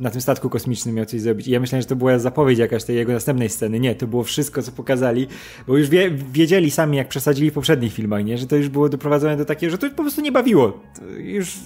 [0.00, 1.48] na tym statku kosmicznym miał coś zrobić.
[1.48, 3.80] I ja myślałem, że to była zapowiedź jakaś tej jego następnej sceny.
[3.80, 5.26] Nie, to było wszystko, co pokazali,
[5.66, 8.38] bo już wie, wiedzieli sami, jak przesadzili w poprzednich filmach, nie?
[8.38, 10.80] Że to już było doprowadzone do takiego, że to po prostu nie bawiło.
[10.98, 11.58] To już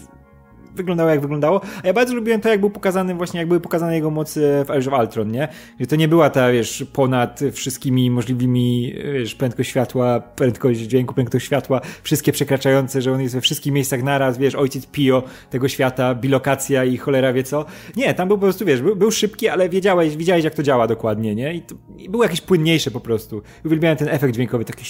[0.75, 1.61] wyglądało jak wyglądało.
[1.83, 4.71] A ja bardzo lubiłem to, jak był pokazany właśnie, jak były pokazane jego mocy w
[4.71, 5.49] Age of Ultron, nie?
[5.81, 11.47] Że to nie była ta, wiesz, ponad wszystkimi możliwymi, wiesz, prędkość światła, prędkość dźwięku, prędkość
[11.47, 16.15] światła, wszystkie przekraczające, że on jest we wszystkich miejscach naraz, wiesz, ojciec Pio tego świata,
[16.15, 17.65] bilokacja i cholera wie co.
[17.97, 20.87] Nie, tam był po prostu, wiesz, był, był szybki, ale wiedziałeś, widziałeś jak to działa
[20.87, 21.55] dokładnie, nie?
[21.55, 23.43] I, to, i był jakiś płynniejszy po prostu.
[23.65, 24.85] Uwielbiałem ten efekt dźwiękowy, taki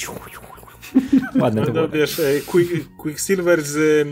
[1.40, 1.88] Ładne to no, było.
[1.88, 4.08] wiesz, Quick, Quicksilver z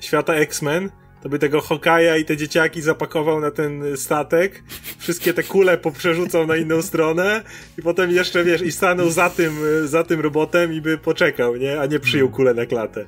[0.00, 0.90] świata X-Men,
[1.22, 4.62] to by tego Hokaja i te dzieciaki zapakował na ten statek,
[4.98, 7.42] wszystkie te kule poprzerzucał na inną stronę
[7.78, 9.52] i potem jeszcze, wiesz, i stanął za tym,
[9.84, 11.80] za tym robotem i by poczekał, nie?
[11.80, 13.06] A nie przyjął kulę na klatę.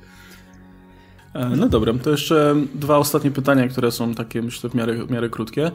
[1.35, 5.11] E, no dobra, to jeszcze dwa ostatnie pytania, które są takie, myślę, w miarę, w
[5.11, 5.71] miarę krótkie.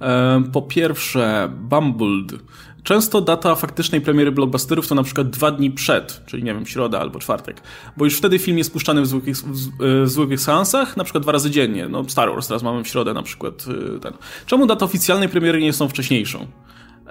[0.00, 2.42] E, po pierwsze, Bumbled.
[2.82, 7.00] Często data faktycznej premiery blockbusterów to na przykład dwa dni przed, czyli nie wiem, środa
[7.00, 7.60] albo czwartek,
[7.96, 9.36] bo już wtedy film jest puszczany w zwykłych,
[9.80, 11.88] w zwykłych seansach, na przykład dwa razy dziennie.
[11.88, 13.64] No Star Wars teraz mamy w środę na przykład
[13.96, 14.12] y, ten.
[14.46, 16.46] Czemu data oficjalnej premiery nie są wcześniejszą?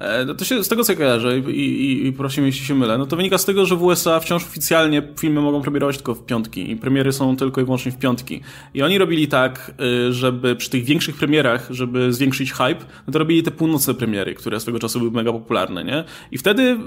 [0.01, 2.97] E, no to się z tego co kojarzę i, i, i prosimy, jeśli się mylę,
[2.97, 6.25] no to wynika z tego, że w USA wciąż oficjalnie filmy mogą premierować tylko w
[6.25, 8.41] piątki i premiery są tylko i wyłącznie w piątki.
[8.73, 9.71] I oni robili tak,
[10.09, 14.35] y, żeby przy tych większych premierach, żeby zwiększyć hype, no to robili te północne premiery,
[14.35, 16.03] które swego czasu były mega popularne, nie?
[16.31, 16.77] I wtedy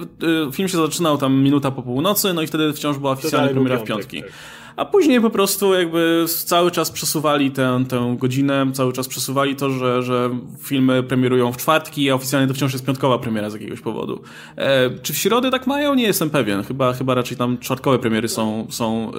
[0.48, 3.78] y, film się zaczynał tam minuta po północy, no i wtedy wciąż była oficjalna premiera
[3.78, 4.22] w piątki.
[4.22, 4.30] Tak
[4.76, 9.70] a później po prostu jakby cały czas przesuwali tę, tę godzinę, cały czas przesuwali to,
[9.70, 10.30] że, że
[10.62, 14.22] filmy premierują w czwartki, a oficjalnie to wciąż jest piątkowa premiera z jakiegoś powodu.
[14.56, 15.94] E, czy w środę tak mają?
[15.94, 16.62] Nie jestem pewien.
[16.62, 19.12] Chyba, chyba raczej tam czwartkowe premiery są, są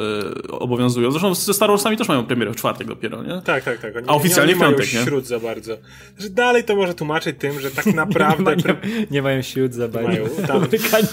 [0.47, 1.11] e, obowiązują.
[1.11, 3.41] Zresztą ze Star Warsami też mają premierę w czwartek dopiero, nie?
[3.41, 3.95] Tak, tak, tak.
[3.95, 5.03] Oni, a oficjalnie nie, w piątek, nie?
[5.03, 5.77] śród za bardzo.
[6.17, 8.55] Że dalej to może tłumaczyć tym, że tak naprawdę...
[8.55, 10.09] nie, ma, nie, nie, mają śród za bardzo.
[10.09, 10.61] Mają, tam,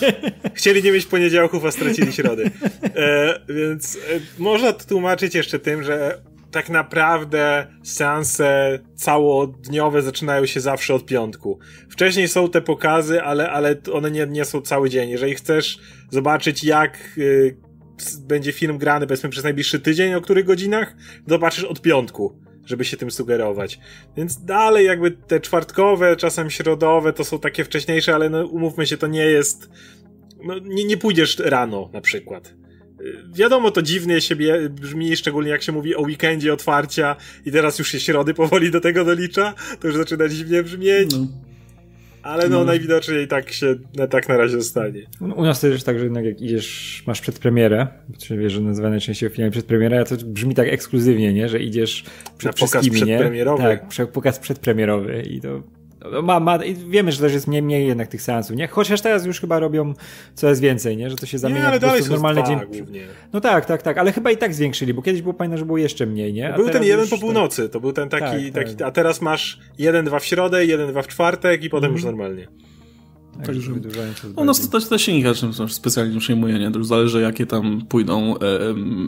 [0.54, 2.50] chcieli nie mieć poniedziałków, a stracili środy.
[2.96, 3.98] E, więc e,
[4.38, 6.22] można to tłumaczyć jeszcze tym, że
[6.52, 11.58] tak naprawdę seanse całodniowe zaczynają się zawsze od piątku.
[11.90, 15.10] Wcześniej są te pokazy, ale, ale one nie, nie są cały dzień.
[15.10, 15.78] Jeżeli chcesz
[16.10, 17.56] zobaczyć, jak y,
[18.20, 22.96] będzie film grany, powiedzmy, przez najbliższy tydzień, o których godzinach, zobaczysz od piątku, żeby się
[22.96, 23.78] tym sugerować.
[24.16, 28.96] Więc dalej jakby te czwartkowe, czasem środowe, to są takie wcześniejsze, ale no, umówmy się,
[28.96, 29.70] to nie jest...
[30.44, 32.54] No, nie, nie pójdziesz rano na przykład
[33.34, 34.36] wiadomo, to dziwnie się
[34.70, 38.80] brzmi, szczególnie jak się mówi o weekendzie otwarcia i teraz już się środy powoli do
[38.80, 41.12] tego dolicza, to już zaczyna dziwnie brzmieć.
[41.12, 41.26] No.
[42.22, 43.74] Ale no, no, najwidoczniej tak się
[44.10, 45.00] tak na razie zostanie.
[45.20, 47.86] U nas to jest tak, że jednak jak idziesz, masz przedpremierę,
[48.18, 51.48] czyli wiesz, że nazywane najczęściej finalnie przedpremierę, a to brzmi tak ekskluzywnie, nie?
[51.48, 52.04] Że idziesz
[52.38, 53.62] przed na pokaz przedpremierowy.
[53.62, 53.78] Nie?
[53.96, 55.62] Tak, pokaz przedpremierowy i to
[56.22, 58.68] ma, ma, wiemy, że też jest mniej, mniej jednak tych seansów, nie?
[58.68, 59.94] Chociaż teraz już chyba robią
[60.34, 61.10] coraz więcej, nie?
[61.10, 62.58] Że to się zamienia nie, ale po prostu w normalny dzień.
[62.66, 63.06] Głównie.
[63.32, 65.78] No tak, tak, tak, ale chyba i tak zwiększyli, bo kiedyś było pamiętam, że było
[65.78, 66.54] jeszcze mniej, nie?
[66.54, 68.88] A był ten jeden po północy, to był ten taki, tak, taki tak.
[68.88, 71.94] a teraz masz jeden, dwa w środę, jeden, dwa w czwartek i potem mm.
[71.96, 72.48] już normalnie.
[73.36, 73.72] Tak, Także
[74.36, 75.28] u nas to się nikt
[75.68, 76.70] specjalnie przejmuje, nie?
[76.70, 78.38] To już zależy jakie tam pójdą e,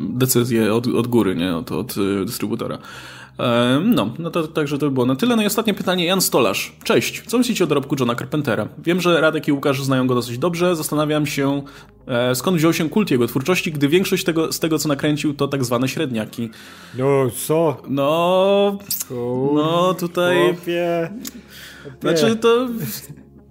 [0.08, 1.56] decyzje od, od góry, nie?
[1.56, 1.94] Od, od
[2.26, 2.78] dystrybutora.
[3.84, 5.36] No, no to także to by było na tyle.
[5.36, 6.72] No i ostatnie pytanie, Jan Stolarz.
[6.84, 8.68] Cześć, co myślicie o dorobku Johna Carpentera?
[8.78, 11.62] Wiem, że Radek i Łukasz znają go dosyć dobrze, zastanawiam się,
[12.06, 15.48] e, skąd wziął się kult jego twórczości, gdy większość tego, z tego, co nakręcił, to
[15.48, 16.50] tak zwane średniaki.
[16.94, 17.82] No, co?
[17.88, 18.78] No,
[19.54, 20.36] no tutaj...
[20.54, 21.10] Chłopie.
[22.00, 22.68] Znaczy to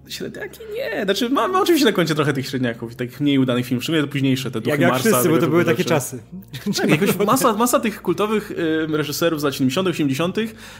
[0.07, 0.59] Średniaki?
[0.73, 1.03] Nie.
[1.03, 3.83] Znaczy, mamy oczywiście na koncie trochę tych średniaków i takich mniej udanych filmów.
[3.83, 5.09] Szczególnie te późniejsze, te duchy jak, jak Marsa.
[5.09, 5.89] wszyscy, bo to były takie rzeczy.
[5.89, 6.23] czasy.
[6.77, 10.37] Tak, jakoś masa, masa tych kultowych y, reżyserów z lat 70., 80.,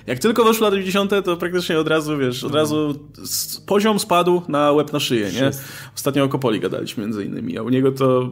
[0.08, 4.42] jak tylko weszły lata 90., to praktycznie od razu, wiesz, od razu z, poziom spadł
[4.48, 5.52] na łeb na szyję, nie?
[5.96, 8.32] Ostatnio o Kopoli gadaliśmy między innymi, a u niego to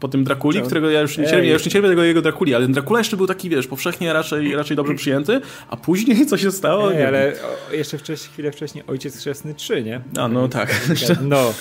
[0.00, 2.54] po tym Drakuli, którego ja już nie cierpię, ja już nie cierpię tego jego Drakuli,
[2.54, 6.38] ale ten Dracula jeszcze był taki, wiesz, powszechnie raczej, raczej dobrze przyjęty, a później co
[6.38, 6.94] się stało?
[6.94, 7.32] Ej, ale
[7.70, 10.00] o, jeszcze wcześniej, chwilę wcześniej Ojciec Chrzestny 3, nie?
[10.18, 10.80] A, no tak.
[11.22, 11.54] No.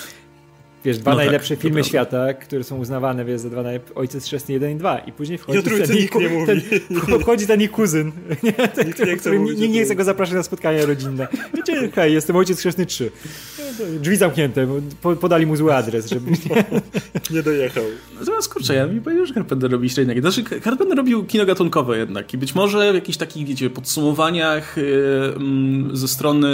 [0.86, 3.96] Wiesz, dwa No tak, najlepsze to filmy świata, które są uznawane wiesz, za dwa najlepsze,
[3.96, 6.46] Ojciec Chrzestny 1 i 2 i później wchodzi ten, nikt nie mówi.
[6.46, 8.12] ten, wchodzi ten ich kuzyn,
[8.44, 8.54] nie?
[8.54, 11.28] ten, Nikt nie chce który mówić o nikt nie chce go zapraszać na spotkania rodzinne.
[11.54, 13.12] Wiecie, hej, jestem Ojciec Chrzestny 3.
[13.80, 16.32] No Drzwi zamknięte, bo po, podali mu zły adres, żeby...
[17.32, 17.84] Nie dojechał.
[18.20, 20.22] Natomiast kurczę, ja mi powiedział, że Carpenter robi średniaki.
[20.22, 25.34] Znaczy, Carpenter robił kino gatunkowe jednak i być może w jakichś takich, wiecie, podsumowaniach yy,
[25.36, 26.48] mm, ze strony,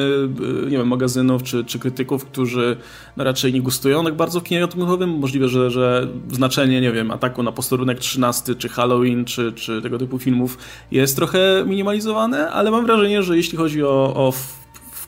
[0.63, 2.77] yy, nie wiem, magazynów czy, czy krytyków, którzy
[3.17, 5.09] no, raczej nie gustują tak bardzo w kinie gatunkowym.
[5.09, 9.97] Możliwe, że, że znaczenie, nie wiem, ataku na posterunek 13 czy Halloween czy, czy tego
[9.97, 10.57] typu filmów
[10.91, 14.33] jest trochę minimalizowane, ale mam wrażenie, że jeśli chodzi o, o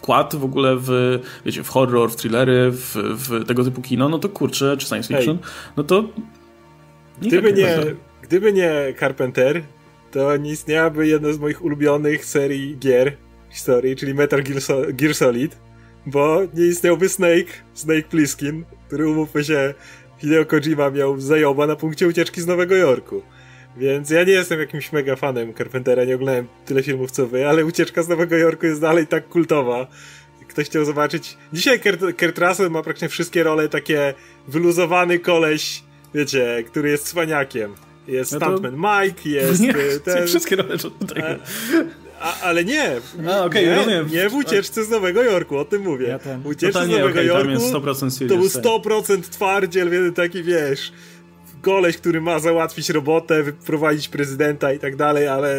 [0.05, 4.19] wkład w ogóle w, wiecie, w horror, w thrillery, w, w tego typu kino, no
[4.19, 5.37] to kurczę, czy science fiction,
[5.77, 6.09] no to
[7.21, 7.95] Gdyby nie, Carpenter.
[8.21, 9.61] gdyby nie Carpenter,
[10.11, 13.13] to nie istniałaby jedna z moich ulubionych serii gier
[13.49, 15.57] w historii, czyli Metal Gear, Sol- Gear Solid,
[16.05, 19.73] bo nie istniałby Snake, Snake Plissken, który umówmy się,
[20.17, 23.21] Hideo Kojima miał zajoba na punkcie ucieczki z Nowego Jorku.
[23.77, 27.65] Więc ja nie jestem jakimś mega fanem Carpentera, nie oglądałem tyle filmów co wy, ale
[27.65, 29.87] ucieczka z Nowego Jorku jest dalej tak kultowa.
[30.47, 31.37] Ktoś chciał zobaczyć.
[31.53, 34.13] Dzisiaj Kurt, Kurt Russell ma praktycznie wszystkie role takie
[34.47, 37.75] wyluzowany koleś, wiecie, który jest cwaniakiem.
[38.07, 41.23] Jest No to- Stuntman Mike, jest nie, y, ten, wszystkie role tutaj.
[42.19, 42.91] a, ale nie,
[43.29, 44.07] A, okej, nie, rozumiem.
[44.11, 46.07] nie w ucieczce z Nowego Jorku, o tym mówię.
[46.07, 50.13] Ja ten- Ucieczce z Nowego tam Jorku jest 100% to był serious, 100% twardziel, jeden
[50.13, 50.91] taki, wiesz,
[51.65, 55.57] goleś, który ma załatwić robotę, wyprowadzić prezydenta i tak dalej, ale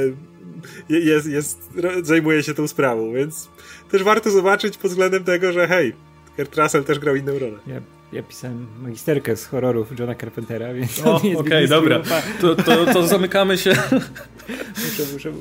[0.89, 1.71] je- jest, jest,
[2.03, 3.49] zajmuje się tą sprawą, więc
[3.91, 5.93] też warto zobaczyć pod względem tego, że hej,
[6.37, 7.59] Kurt Russell też grał inną rolę.
[7.67, 7.81] Ja,
[8.13, 11.37] ja pisałem magisterkę z horrorów Johna Carpentera, więc okej,
[11.67, 12.01] zbyt dobra.
[12.41, 13.73] To, to, to zamykamy się.
[14.85, 15.33] Muszę, muszę.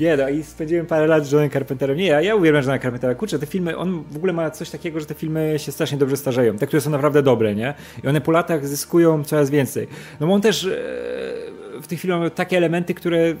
[0.00, 1.96] Nie no, i spędziłem parę lat z Johnem Carpenterem.
[1.96, 3.14] Nie, ja, ja uwielbiam Johna Carpentera.
[3.14, 6.16] Kurczę, te filmy, on w ogóle ma coś takiego, że te filmy się strasznie dobrze
[6.16, 6.58] starzeją.
[6.58, 7.74] Te, które są naprawdę dobre, nie?
[8.04, 9.88] I one po latach zyskują coraz więcej.
[10.20, 10.68] No bo on też e,
[11.82, 13.34] w tych filmach ma takie elementy, które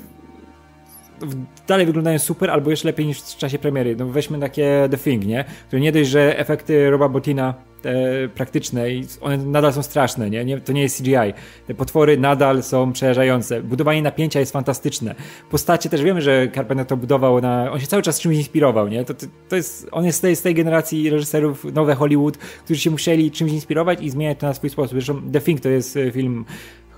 [1.68, 3.96] dalej wyglądają super, albo jeszcze lepiej niż w czasie premiery.
[3.96, 5.44] No weźmy takie The Thing, nie?
[5.66, 7.94] Które nie dość, że efekty Roba Botina te
[8.34, 10.44] praktyczne i one nadal są straszne, nie?
[10.44, 10.60] nie?
[10.60, 11.34] To nie jest CGI.
[11.66, 13.62] Te potwory nadal są przerażające.
[13.62, 15.14] Budowanie napięcia jest fantastyczne.
[15.50, 17.72] Postacie też wiemy, że Carpenter to budował na...
[17.72, 19.04] On się cały czas czymś inspirował, nie?
[19.04, 19.88] To, to, to jest...
[19.92, 24.02] On jest z tej, z tej generacji reżyserów nowe Hollywood, którzy się musieli czymś inspirować
[24.02, 24.92] i zmieniać to na swój sposób.
[24.92, 26.44] Zresztą The Thing to jest e, film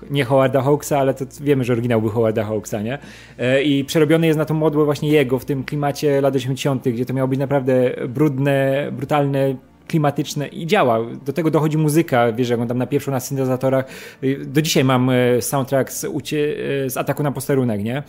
[0.09, 2.97] nie Howarda Hawksa, ale to wiemy, że oryginał był Howarda Hawksa, nie?
[3.37, 7.05] E, I przerobiony jest na tą modłę właśnie jego w tym klimacie lat 80., gdzie
[7.05, 9.55] to miało być naprawdę brudne, brutalne,
[9.87, 10.99] klimatyczne i działa.
[11.25, 13.85] Do tego dochodzi muzyka, wiesz, jak on tam napieprzył na syntezatorach.
[14.23, 18.03] Y, Do dzisiaj mam e, soundtrack z, ucie, e, z ataku na posterunek, nie?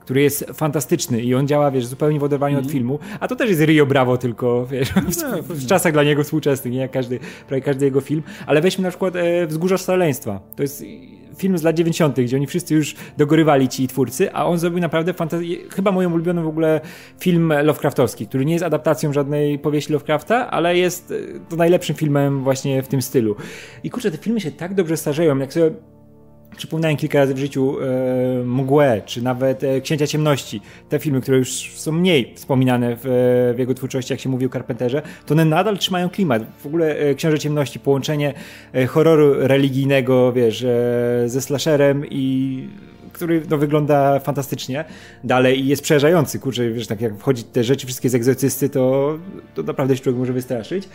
[0.00, 3.50] który jest fantastyczny i on działa, wiesz, zupełnie w oderwaniu od filmu, a to też
[3.50, 4.92] jest Rio Bravo tylko, wiesz,
[5.48, 7.18] w, w czasach dla niego współczesnych, nie jak każdy,
[7.48, 10.84] prawie każdy jego film, ale weźmy na przykład e, Wzgórza Szaleństwa, to jest
[11.36, 15.12] film z lat 90., gdzie oni wszyscy już dogorywali ci twórcy, a on zrobił naprawdę
[15.12, 16.80] fantastyczny, chyba moją ulubioną w ogóle
[17.20, 22.42] film Lovecraftowski, który nie jest adaptacją żadnej powieści Lovecrafta, ale jest e, to najlepszym filmem
[22.42, 23.36] właśnie w tym stylu.
[23.84, 25.70] I kurczę, te filmy się tak dobrze starzeją, jak sobie
[26.56, 30.60] Przypominałem kilka razy w życiu e, Mgłę, czy nawet e, Księcia Ciemności.
[30.88, 33.02] Te filmy, które już są mniej wspominane w,
[33.56, 36.42] w jego twórczości, jak się mówi o Carpenterze, to one nadal trzymają klimat.
[36.58, 38.34] W ogóle e, Ciemności, połączenie
[38.72, 40.68] e, horroru religijnego, wiesz, e,
[41.26, 42.68] ze slasherem i
[43.12, 44.84] który no, wygląda fantastycznie
[45.24, 46.38] dalej i jest przerażający.
[46.38, 49.18] Kurczę, wiesz, tak jak wchodzi te rzeczy wszystkie z egzorcysty, to,
[49.54, 50.88] to naprawdę się człowiek może wystraszyć.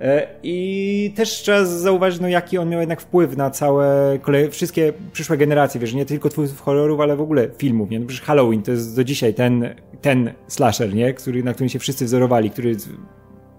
[0.00, 4.92] E, I też trzeba zauważyć, no, jaki on miał jednak wpływ na całe kolej, wszystkie
[5.12, 8.00] przyszłe generacje, wiesz, nie tylko twórców horrorów, ale w ogóle filmów, nie?
[8.00, 11.14] No przecież Halloween to jest do dzisiaj ten, ten slasher, nie?
[11.14, 12.74] Który, na którym się wszyscy wzorowali, który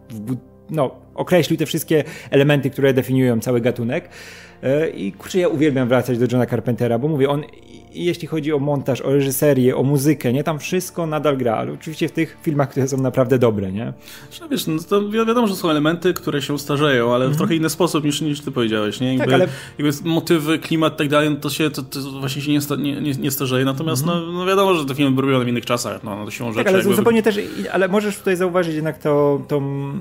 [0.10, 0.38] w,
[0.70, 4.10] no, określił te wszystkie elementy, które definiują cały gatunek.
[4.64, 7.44] E, I kurczę, ja uwielbiam wracać do Johna Carpentera, bo mówię, on
[7.94, 12.08] jeśli chodzi o montaż, o reżyserię, o muzykę, nie, tam wszystko nadal gra, ale oczywiście
[12.08, 13.94] w tych filmach, które są naprawdę dobre, nie?
[14.42, 17.36] No wiesz, no to wiadomo, że są elementy, które się starzeją, ale mm -hmm.
[17.36, 19.16] w trochę inny sposób niż, niż ty powiedziałeś, nie?
[19.16, 19.48] Jakby, tak, ale...
[19.78, 22.76] jakby motywy, klimat i tak dalej, no to się to, to właśnie się nie, sta,
[22.76, 24.26] nie, nie, nie starzeje, natomiast mm -hmm.
[24.26, 26.54] no, no, wiadomo, że te filmy były robione w innych czasach, no, no to siłą
[26.54, 26.96] tak, ale jakby...
[26.96, 27.40] zupełnie też,
[27.72, 29.92] ale możesz tutaj zauważyć jednak to, tą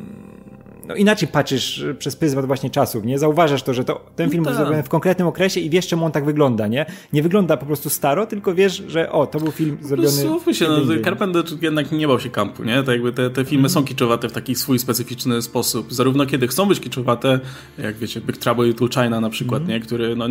[0.89, 3.19] no inaczej patrzysz przez pryzmat właśnie czasów, nie?
[3.19, 6.05] Zauważasz to, że to, ten film no był zrobiony w konkretnym okresie i wiesz, czemu
[6.05, 6.87] on tak wygląda, nie?
[7.13, 10.11] Nie wygląda po prostu staro, tylko wiesz, że o, to był film zrobiony...
[10.11, 12.77] Słuchaj się, no, Carpenter jednak nie bał się kampu, nie?
[12.77, 13.71] Tak jakby te, te filmy mm.
[13.71, 15.93] są kiczowate w taki swój specyficzny sposób.
[15.93, 17.41] Zarówno kiedy chcą być kiczowate,
[17.79, 19.75] jak wiecie, Big Trouble in Little China na przykład, mm.
[19.75, 19.81] nie?
[19.81, 20.27] Który, no,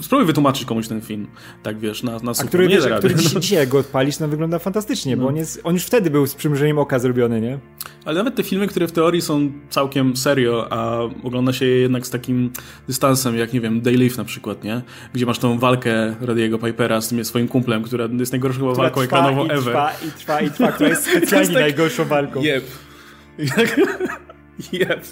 [0.00, 1.26] spróbuj wytłumaczyć komuś ten film,
[1.62, 5.16] tak wiesz, na, na A który, wiesz, który dzisiaj jak go odpalisz, no wygląda fantastycznie,
[5.16, 5.22] no.
[5.22, 7.58] bo on, jest, on już wtedy był z przymrużeniem oka zrobiony, nie?
[8.04, 12.06] Ale nawet te filmy, które w teorii są całkiem serio, a ogląda się je jednak
[12.06, 12.50] z takim
[12.88, 14.82] dystansem, jak nie wiem, Daylift na przykład, nie?
[15.12, 19.00] Gdzie masz tą walkę Radiego Pipera z tym swoim kumplem, która jest najgorszą chyba walką
[19.00, 19.62] ekranową i ever.
[19.62, 21.62] Trwa, i trwa, i trwa, która jest specjalnie tak...
[21.62, 22.42] najgorszą walką.
[22.42, 22.64] Jep.
[24.72, 25.06] Jep.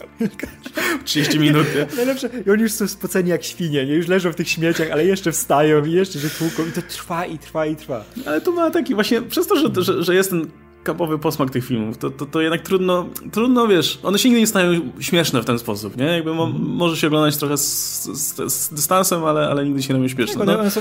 [1.05, 1.66] 30 minut.
[1.97, 2.31] Najlepsze.
[2.47, 3.95] I oni już są spoceni jak świnie, nie?
[3.95, 7.26] Już leżą w tych śmieciach, ale jeszcze wstają i jeszcze się tłuką i to trwa
[7.26, 8.05] i trwa i trwa.
[8.26, 10.47] Ale to ma taki właśnie, przez to, że, że, że jest ten
[10.85, 14.47] kapowy posmak tych filmów, to, to, to jednak trudno, trudno, wiesz, one się nigdy nie
[14.47, 16.05] stają śmieszne w ten sposób, nie?
[16.05, 16.62] Jakby mo, mm.
[16.62, 20.47] może się oglądać trochę z, z, z, dystansem, ale, ale nigdy się nie robią śmieszne.
[20.47, 20.61] Nie, no.
[20.61, 20.81] One są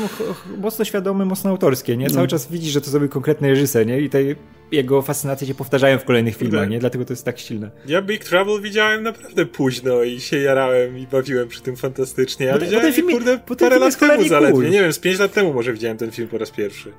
[0.58, 2.10] mocno świadome, mocno autorskie, nie?
[2.10, 2.28] Cały no.
[2.28, 4.02] czas widzisz, że to zrobił konkretny reżyser, nie?
[4.02, 4.36] I tej
[4.72, 6.70] jego fascynacje się powtarzają w kolejnych filmach, tak.
[6.70, 6.80] nie?
[6.80, 7.72] Dlatego to jest tak silne.
[7.86, 12.54] Ja Big Trouble widziałem naprawdę późno i się jarałem i bawiłem przy tym fantastycznie.
[12.54, 14.52] A widziałem, ten film, kurde, parę lat temu zaledwie.
[14.54, 14.70] Cool.
[14.70, 16.93] Nie wiem, z pięć lat temu może widziałem ten film po raz pierwszy.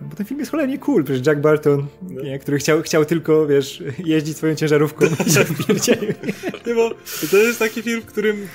[0.00, 2.22] No bo ten film jest cholernie cool, przecież Jack Barton, no.
[2.22, 5.30] nie, który chciał, chciał tylko, wiesz, jeździć swoją ciężarówką i
[5.80, 5.96] się
[6.66, 6.90] Nie, bo
[7.30, 8.48] to jest taki film, w którym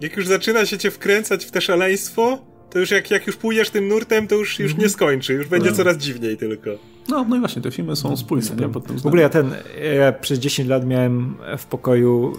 [0.00, 2.38] jak już zaczyna się cię wkręcać w te szaleństwo,
[2.70, 5.70] to już jak, jak już pójdziesz tym nurtem, to już, już nie skończy, już będzie
[5.70, 5.76] no.
[5.76, 6.70] coraz dziwniej tylko.
[7.08, 8.56] No, no i właśnie, te filmy są spójne.
[8.60, 9.54] Nie, pod tym w ogóle ja ten,
[9.96, 12.32] ja przez 10 lat miałem w pokoju,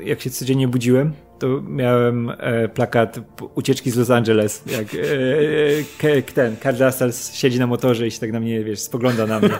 [0.00, 3.20] jak się codziennie budziłem, to miałem e, plakat
[3.54, 8.20] ucieczki z Los Angeles, jak e, e, ten, Carl Russell siedzi na motorze i się
[8.20, 9.50] tak na mnie, wiesz, spogląda na mnie.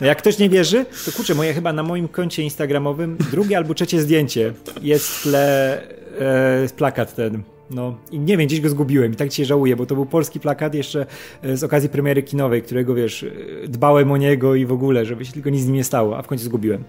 [0.00, 3.74] No jak ktoś nie wierzy, to kurczę, moje chyba na moim koncie instagramowym drugie albo
[3.74, 4.52] trzecie zdjęcie
[4.82, 5.82] jest w tle
[6.18, 9.86] e, plakat ten no i nie wiem, gdzieś go zgubiłem i tak się żałuję, bo
[9.86, 11.06] to był polski plakat jeszcze
[11.42, 13.28] e, z okazji premiery kinowej, którego wiesz, e,
[13.68, 16.22] dbałem o niego i w ogóle, żeby się tylko nic z nim nie stało, a
[16.22, 16.84] w końcu zgubiłem.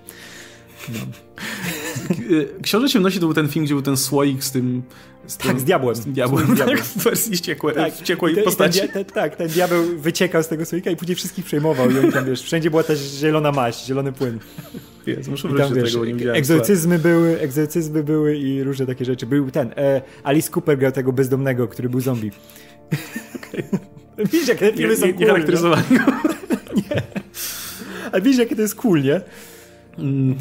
[0.89, 0.99] No.
[2.63, 4.83] Książę Ciemności to był ten film, gdzie był ten słoik z tym...
[5.27, 5.95] Z tym tak, z diabłem.
[5.95, 6.77] Z tym diabłem, z diabłem.
[6.77, 7.31] tak, w wersji
[7.75, 7.93] tak.
[7.93, 8.79] wściekłej postaci.
[8.79, 12.11] Ten, ten, tak, ten diabeł wyciekał z tego słoika i później wszystkich przejmował i on
[12.11, 14.39] tam, wiesz, wszędzie była ta zielona maść, zielony płyn.
[15.07, 19.25] Jezu, muszę wrócić do tego, nie egzorcyzmy były, egzorcyzmy były i różne takie rzeczy.
[19.25, 22.31] Był ten, e, Alice Cooper grał tego bezdomnego, który był zombie.
[23.35, 23.63] Okay.
[24.31, 25.45] Widzisz, jakie te filmy są cool, nie?
[26.89, 27.01] nie.
[28.11, 29.21] A widzisz, jakie to jest cool, nie?
[29.99, 30.35] Mm.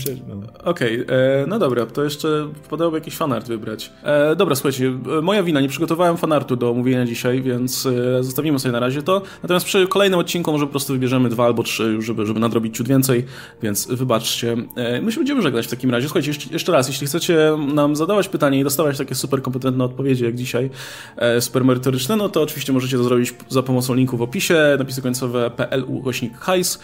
[0.65, 3.93] Okej, okay, e, no dobra, to jeszcze podałoby jakiś fanart wybrać.
[4.03, 8.59] E, dobra, słuchajcie, e, moja wina, nie przygotowałem fanartu do omówienia dzisiaj, więc e, zostawimy
[8.59, 9.23] sobie na razie to.
[9.43, 12.89] Natomiast przy kolejnym odcinku może po prostu wybierzemy dwa albo trzy, żeby, żeby nadrobić ciut
[12.89, 13.25] więcej,
[13.63, 14.57] więc wybaczcie.
[14.77, 16.09] E, my się będziemy żegnać w takim razie.
[16.09, 20.25] Słuchajcie, jeszcze, jeszcze, raz, jeśli chcecie nam zadawać pytanie i dostawać takie super kompetentne odpowiedzi
[20.25, 20.71] jak dzisiaj,
[21.17, 25.03] e, super merytoryczne, no to oczywiście możecie to zrobić za pomocą linku w opisie, napisy
[25.03, 26.81] końcowe pl ukośnik hajs.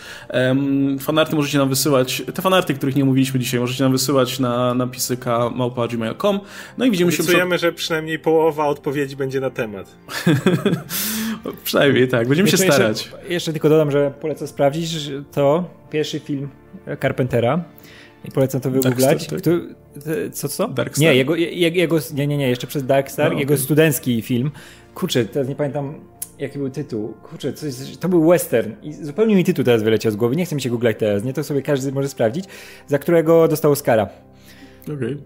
[1.01, 4.75] fanarty możecie nam wysyłać, te fanarty fanarty, których nie mówiliśmy dzisiaj, możecie nam wysyłać na
[4.75, 5.19] napisy
[5.55, 6.41] małpa.gmail.com.
[6.79, 7.23] No i widzimy Obiecujemy, się...
[7.23, 9.97] Obiecujemy, że przynajmniej połowa odpowiedzi będzie na temat.
[11.65, 13.03] przynajmniej tak, będziemy jeszcze, się starać.
[13.05, 16.49] Jeszcze, jeszcze, tylko dodam, że polecam sprawdzić, to pierwszy film
[17.03, 17.65] Carpentera
[18.25, 19.27] i polecam to wygooglać.
[19.27, 19.41] Tak?
[20.33, 20.69] Co, co?
[20.69, 23.65] Dark Nie, jego, jego, nie, nie, nie, jeszcze przez Darkstar, no, jego okay.
[23.65, 24.51] studencki film.
[24.95, 25.95] Kurczę, teraz nie pamiętam
[26.39, 27.15] jaki był tytuł?
[27.23, 30.55] Kurczę, coś, to był western i zupełnie mi tytuł teraz wyleciał z głowy, nie chcę
[30.55, 31.33] mi się googlać teraz, nie?
[31.33, 32.45] To sobie każdy może sprawdzić,
[32.87, 34.09] za którego dostał Oscara.
[34.83, 34.95] Okej.
[34.95, 35.19] Okay.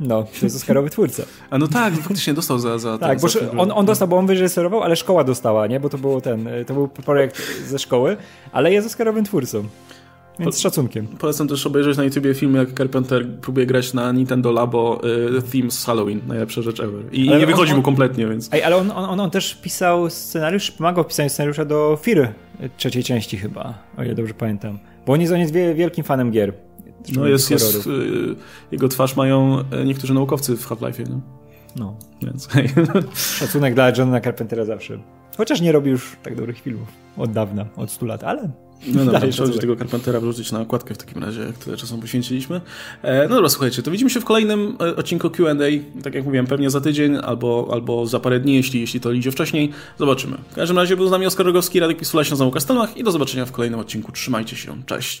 [0.00, 1.22] No, to jest Oscarowy twórca.
[1.50, 3.28] A no tak, faktycznie dostał za, za Tak, bo
[3.62, 5.80] on, on dostał, bo on wyreżyserował, ale szkoła dostała, nie?
[5.80, 8.16] Bo to było ten, to był projekt ze szkoły,
[8.52, 9.64] ale jest Oscarowym twórcą.
[10.38, 11.06] Więc z szacunkiem.
[11.06, 15.00] Polecam też obejrzeć na YouTubie film, jak Carpenter próbuje grać na Nintendo Labo
[15.38, 16.20] y, theme z Halloween.
[16.26, 17.02] Najlepsza rzecz ever.
[17.12, 18.48] I, nie wychodzi on, mu kompletnie, więc...
[18.52, 22.32] Ej, ale on, on, on, też pisał scenariusz, pomagał w pisaniu scenariusza do Firy
[22.76, 24.78] trzeciej części chyba, o ile dobrze pamiętam.
[25.06, 26.52] Bo on jest, on jest wielkim fanem gier.
[27.16, 27.90] No jest, jest y,
[28.72, 31.20] jego twarz mają y, niektórzy naukowcy w Half-Life, no.
[31.76, 31.96] No.
[32.22, 32.48] Więc
[33.38, 34.98] Szacunek dla Johna Carpentera zawsze.
[35.36, 36.88] Chociaż nie robi już tak dobrych filmów.
[37.16, 38.50] Od dawna, od 100 lat, ale
[38.86, 41.98] No dobra, trzeba będzie tego Carpentera wrzucić na okładkę w takim razie, jak tyle czasu
[41.98, 42.60] poświęciliśmy.
[43.02, 46.46] E, no dobra, słuchajcie, to widzimy się w kolejnym e, odcinku Q&A, tak jak mówiłem,
[46.46, 49.72] pewnie za tydzień albo, albo za parę dni, jeśli, jeśli to idzie wcześniej.
[49.98, 50.36] Zobaczymy.
[50.50, 53.10] W każdym razie był z nami Oskar Rogowski, Radek Pisula, się na Kastelmach i do
[53.10, 54.12] zobaczenia w kolejnym odcinku.
[54.12, 55.20] Trzymajcie się, cześć!